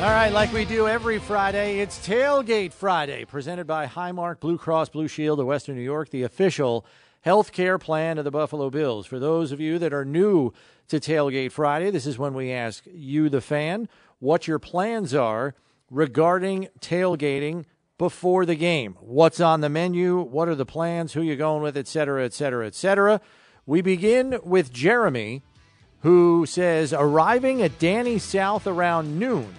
[0.00, 4.90] All right, like we do every Friday, it's Tailgate Friday, presented by Highmark Blue Cross
[4.90, 6.86] Blue Shield of Western New York, the official
[7.28, 9.04] health care plan of the Buffalo Bills.
[9.06, 10.50] For those of you that are new
[10.88, 13.86] to Tailgate Friday, this is when we ask you, the fan,
[14.18, 15.54] what your plans are
[15.90, 17.66] regarding tailgating
[17.98, 18.96] before the game.
[19.00, 20.22] What's on the menu?
[20.22, 21.12] What are the plans?
[21.12, 23.20] Who you going with, et cetera, et cetera, et cetera.
[23.66, 25.42] We begin with Jeremy,
[26.00, 29.54] who says arriving at Danny South around noon.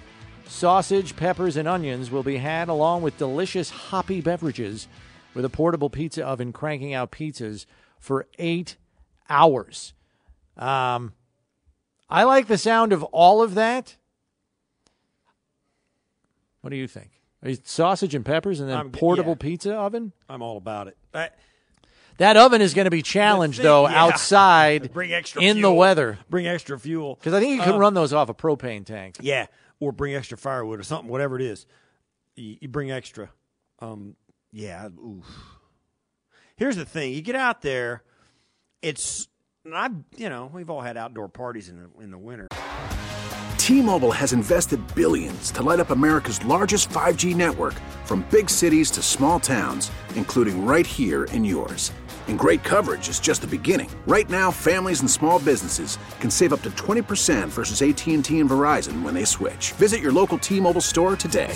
[0.47, 4.87] Sausage, peppers, and onions will be had along with delicious hoppy beverages
[5.33, 7.65] with a portable pizza oven cranking out pizzas
[7.99, 8.77] for eight
[9.29, 9.93] hours.
[10.57, 11.13] Um,
[12.09, 13.95] I like the sound of all of that.
[16.61, 17.11] What do you think?
[17.63, 19.37] Sausage and peppers and then I'm- portable yeah.
[19.41, 20.11] pizza oven?
[20.27, 20.97] I'm all about it.
[21.13, 21.29] I,
[22.17, 24.03] That oven is going to be challenged, thing- though, yeah.
[24.03, 26.19] outside Bring extra in the weather.
[26.29, 27.15] Bring extra fuel.
[27.15, 29.17] Because I think you can Uh, run those off a propane tank.
[29.21, 29.45] Yeah,
[29.79, 31.65] or bring extra firewood or something, whatever it is.
[32.35, 33.29] You, you bring extra.
[33.79, 34.15] Um,
[34.51, 34.87] yeah.
[34.87, 35.25] Oof.
[36.55, 38.03] Here's the thing: you get out there,
[38.81, 39.27] it's
[39.71, 39.89] I.
[40.17, 42.47] You know, we've all had outdoor parties in the in the winter.
[43.57, 49.03] T-Mobile has invested billions to light up America's largest 5G network from big cities to
[49.03, 51.91] small towns, including right here in yours.
[52.27, 53.89] And great coverage is just the beginning.
[54.07, 59.03] Right now, families and small businesses can save up to 20% versus AT&T and Verizon
[59.03, 59.73] when they switch.
[59.73, 61.55] Visit your local T-Mobile store today.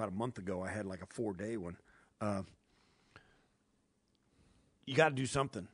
[0.00, 1.76] About a month ago, I had like a four day one.
[2.22, 2.40] Uh,
[4.86, 5.68] you got to do something,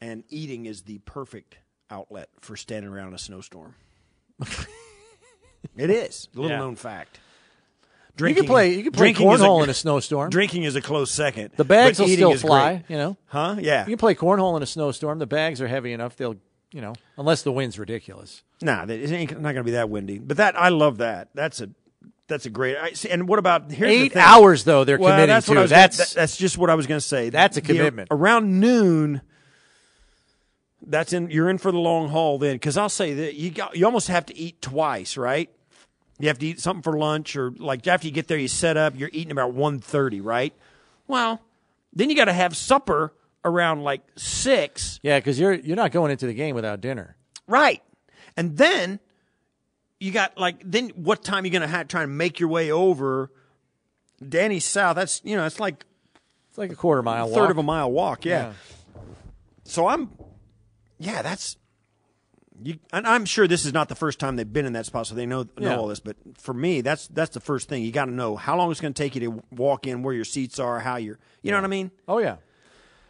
[0.00, 1.56] and eating is the perfect
[1.90, 3.74] outlet for standing around a snowstorm.
[5.76, 6.58] it is a little Yeah.
[6.58, 7.18] known fact.
[8.16, 10.30] You can play- you can play drinking cornhole in a snowstorm.
[10.30, 11.50] Drinking is a close second.
[11.56, 12.84] The bags will still fly, great.
[12.90, 13.16] you know.
[13.26, 13.56] Huh?
[13.58, 13.80] Yeah.
[13.80, 15.18] You can play cornhole in a snowstorm.
[15.18, 16.36] The bags are heavy enough; they'll,
[16.70, 18.44] you know, unless the wind's ridiculous.
[18.62, 20.20] Nah, it ain't not going to be that windy.
[20.20, 21.30] But that I love that.
[21.34, 21.70] That's a
[22.28, 22.76] that's a great.
[22.76, 25.54] I, see, and what about here's the Eight hours, though, they're well, committing that's to.
[25.54, 27.30] Gonna- That's- that's just what I was going to say.
[27.30, 28.08] That's a commitment.
[28.10, 29.22] around noon.
[30.86, 31.30] That's in.
[31.30, 34.08] You're in for the long haul then, because I'll say that you got you almost
[34.08, 35.50] have to eat twice, right?
[36.18, 38.76] You have to eat something for lunch, or like after you get there, you set
[38.76, 38.94] up.
[38.96, 40.54] You're eating about 1.30, right?
[41.06, 41.42] Well,
[41.92, 43.12] then you got to have supper
[43.44, 44.98] around like six.
[45.02, 47.16] Yeah, because you're you're not going into the game without dinner.
[47.46, 47.82] Right.
[48.36, 49.00] And then
[50.00, 53.30] you got like then what time you gonna have try and make your way over
[54.26, 54.96] Danny South?
[54.96, 55.84] That's you know, it's like
[56.48, 57.50] It's like a quarter mile third walk.
[57.50, 58.48] of a mile walk, yeah.
[58.48, 58.52] Yeah.
[59.64, 60.10] So I'm
[60.98, 61.56] yeah, that's
[62.62, 65.06] you and I'm sure this is not the first time they've been in that spot,
[65.06, 65.76] so they know know Yeah.
[65.76, 66.00] all this.
[66.00, 67.82] But for me, that's that's the first thing.
[67.82, 70.58] You gotta know how long it's gonna take you to walk in, where your seats
[70.58, 71.90] are, how you're you know what I mean?
[72.08, 72.36] Oh yeah.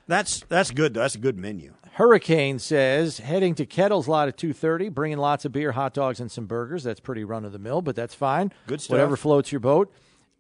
[0.06, 1.00] That's that's good though.
[1.00, 1.74] That's a good menu.
[1.92, 6.20] Hurricane says heading to Kettle's lot at two thirty, bringing lots of beer, hot dogs,
[6.20, 6.84] and some burgers.
[6.84, 8.52] That's pretty run of the mill, but that's fine.
[8.66, 8.92] Good stuff.
[8.92, 9.92] Whatever floats your boat.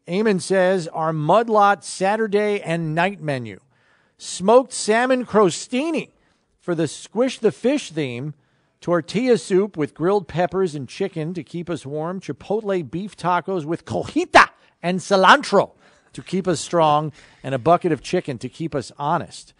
[0.06, 3.58] Eamon says our mud lot Saturday and night menu:
[4.18, 6.10] smoked salmon crostini
[6.60, 8.34] for the squish the fish theme,
[8.80, 13.84] tortilla soup with grilled peppers and chicken to keep us warm, chipotle beef tacos with
[13.84, 14.48] cojita
[14.82, 15.72] and cilantro
[16.16, 17.12] to keep us strong,
[17.42, 19.54] and a bucket of chicken to keep us honest.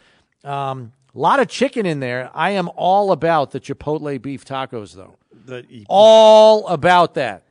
[0.45, 2.31] Um, a lot of chicken in there.
[2.35, 5.17] I am all about the chipotle beef tacos, though.
[5.47, 7.45] The, All about that.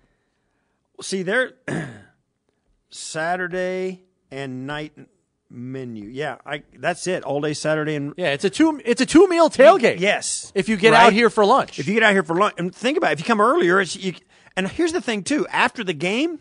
[1.01, 1.53] See, they're
[2.89, 4.93] Saturday and night
[5.49, 6.05] menu.
[6.09, 7.23] Yeah, I that's it.
[7.23, 9.99] All day Saturday and Yeah, it's a two it's a two meal tailgate.
[9.99, 11.07] Yes, If you get Right?
[11.07, 11.79] out here for lunch.
[11.79, 13.79] If you get out here for lunch, and think about it, if you come earlier,
[13.79, 14.13] it's you.
[14.57, 16.39] And here's the thing too: after the game,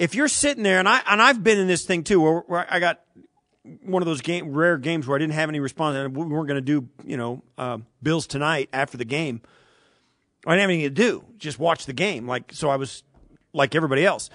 [0.00, 2.66] if you're sitting there, and I and I've been in this thing too, where, where
[2.72, 3.00] I got
[3.84, 6.48] one of those game rare games where I didn't have any response, and we weren't
[6.48, 9.42] going to do you know uh, Bills tonight after the game.
[10.46, 12.26] I didn't have anything to do, just watch the game.
[12.26, 13.02] Like so, I was
[13.52, 14.30] like everybody else.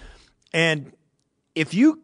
[0.54, 0.94] And
[1.56, 2.04] if you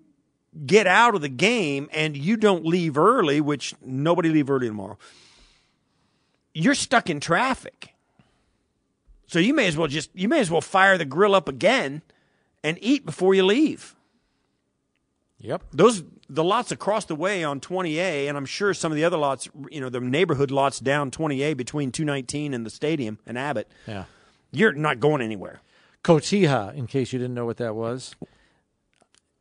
[0.65, 4.97] get out of the game and you don't leave early, which nobody leave early tomorrow,
[6.55, 7.93] you're stuck in traffic.
[9.27, 12.01] So you may as well just you may as well fire the grill up again
[12.63, 13.95] and eat before you leave.
[15.39, 15.63] Yep.
[15.71, 19.17] Those the lots across the way on 20A, and I'm sure some of the other
[19.17, 23.67] lots, you know, the neighborhood lots down 20A between 219 and the stadium and Abbott.
[23.87, 24.05] Yeah.
[24.51, 25.61] You're not going anywhere.
[26.03, 28.15] Cotija, in case you didn't know what that was.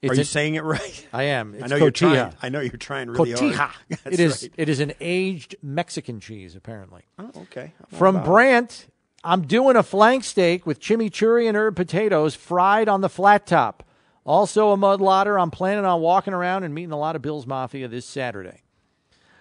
[0.08, 1.06] Are you saying it right?
[1.12, 1.54] I am.
[1.54, 2.32] I It's know you're trying.
[2.42, 3.54] I know you're trying really Cotija.
[3.54, 3.74] hard.
[3.90, 4.42] That's It is.
[4.42, 4.52] right.
[4.56, 7.02] It is an aged Mexican cheese, apparently.
[7.18, 7.72] Oh, okay.
[7.92, 8.22] From.
[8.24, 8.86] Brant,
[9.22, 13.82] I'm doing a flank steak with chimichurri and herb potatoes fried on the flat top.
[14.24, 15.38] Also a mud lotter.
[15.38, 18.62] I'm planning on walking around and meeting a lot of Bills Mafia this Saturday.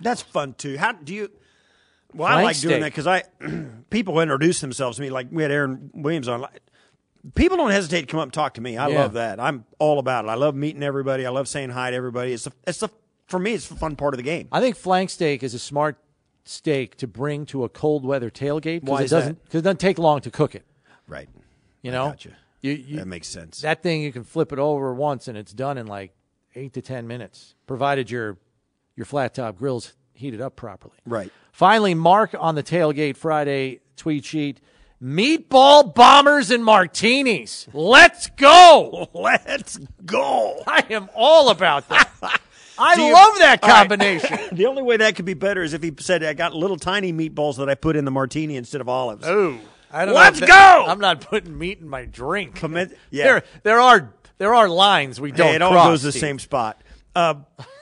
[0.02, 0.78] That's fun too.
[0.78, 1.30] How do you?
[2.14, 3.24] Well, I Flank like doing that because I
[3.90, 5.10] people introduce themselves to me.
[5.10, 6.42] Like we had Aaron Williams on.
[6.42, 6.62] Like,
[7.36, 8.78] People don't hesitate to come up and talk to me.
[8.78, 9.00] I Yeah.
[9.02, 9.42] love that.
[9.42, 10.30] I'm all about it.
[10.30, 11.26] I love meeting everybody.
[11.26, 12.32] I love saying hi to everybody.
[12.32, 12.90] It's a, it's a,
[13.28, 13.54] for me.
[13.56, 14.48] It's a fun part of the game.
[14.54, 15.98] I think flank steak is a smart
[16.50, 20.00] steak to bring to a cold weather tailgate because it doesn't because it doesn't take
[20.00, 20.66] long to cook it.
[21.08, 21.30] Right.
[21.82, 22.32] You know, gotcha.
[22.62, 23.62] You, you, That makes sense.
[23.62, 26.12] That thing you can flip it over once and it's done in like
[26.56, 28.38] eight to ten minutes, provided your
[28.96, 30.98] your flat top grill's heated up properly.
[31.06, 31.32] Right.
[31.52, 34.60] Finally, Mark on the tailgate Friday tweet sheet:
[35.02, 37.68] meatball bombers and martinis.
[37.74, 39.08] Let's go!
[39.14, 40.64] Let's go!
[40.66, 42.42] I am all about that.
[42.80, 43.78] I you- love that All right.
[43.90, 44.40] combination.
[44.56, 47.12] the only way that could be better is if he said, "I got little tiny
[47.14, 49.58] meatballs that I put in the martini instead of olives." Oh,
[49.92, 50.92] I don't Let's know that- go!
[50.92, 52.56] I'm not putting meat in my drink.
[52.56, 53.24] Commit- yeah.
[53.26, 55.88] There, there are there are lines we don't Hey, it all cross.
[55.88, 56.82] goes to the same spot.
[57.16, 57.36] Uh,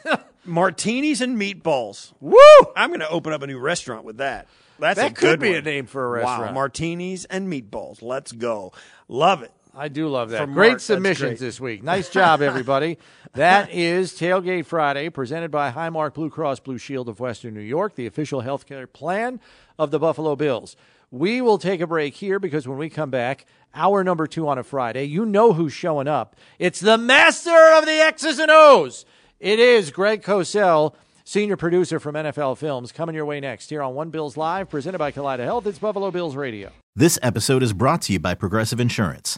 [0.45, 2.13] martinis and meatballs.
[2.19, 2.37] Woo!
[2.75, 4.47] I'm going to open up a new restaurant with that.
[4.79, 5.57] That's That a could good be one.
[5.57, 6.25] a name for a restaurant.
[6.25, 6.55] Wow, restaurant.
[6.55, 8.01] martinis and meatballs.
[8.01, 8.73] Let's go.
[9.07, 9.51] Love it.
[9.77, 10.41] I do love that.
[10.41, 11.39] From great Mark, submissions great.
[11.39, 11.83] this week.
[11.83, 12.97] Nice job, everybody.
[13.35, 17.93] that is Tailgate Friday, presented by Highmark Blue Cross Blue Shield of Western New York,
[17.93, 19.39] the official healthcare plan
[19.77, 20.75] of the Buffalo Bills.
[21.11, 24.57] We will take a break here because when we come back, hour number two on
[24.57, 26.35] a Friday, you know who's showing up.
[26.57, 29.05] It's the master of the X's and O's.
[29.39, 33.93] It is Greg Cosell, senior producer from NFL Films, coming your way next here on
[33.93, 35.67] One Bills Live, presented by Kaleida Health.
[35.67, 36.71] It's Buffalo Bills Radio.
[36.95, 39.37] This episode is brought to you by Progressive Insurance.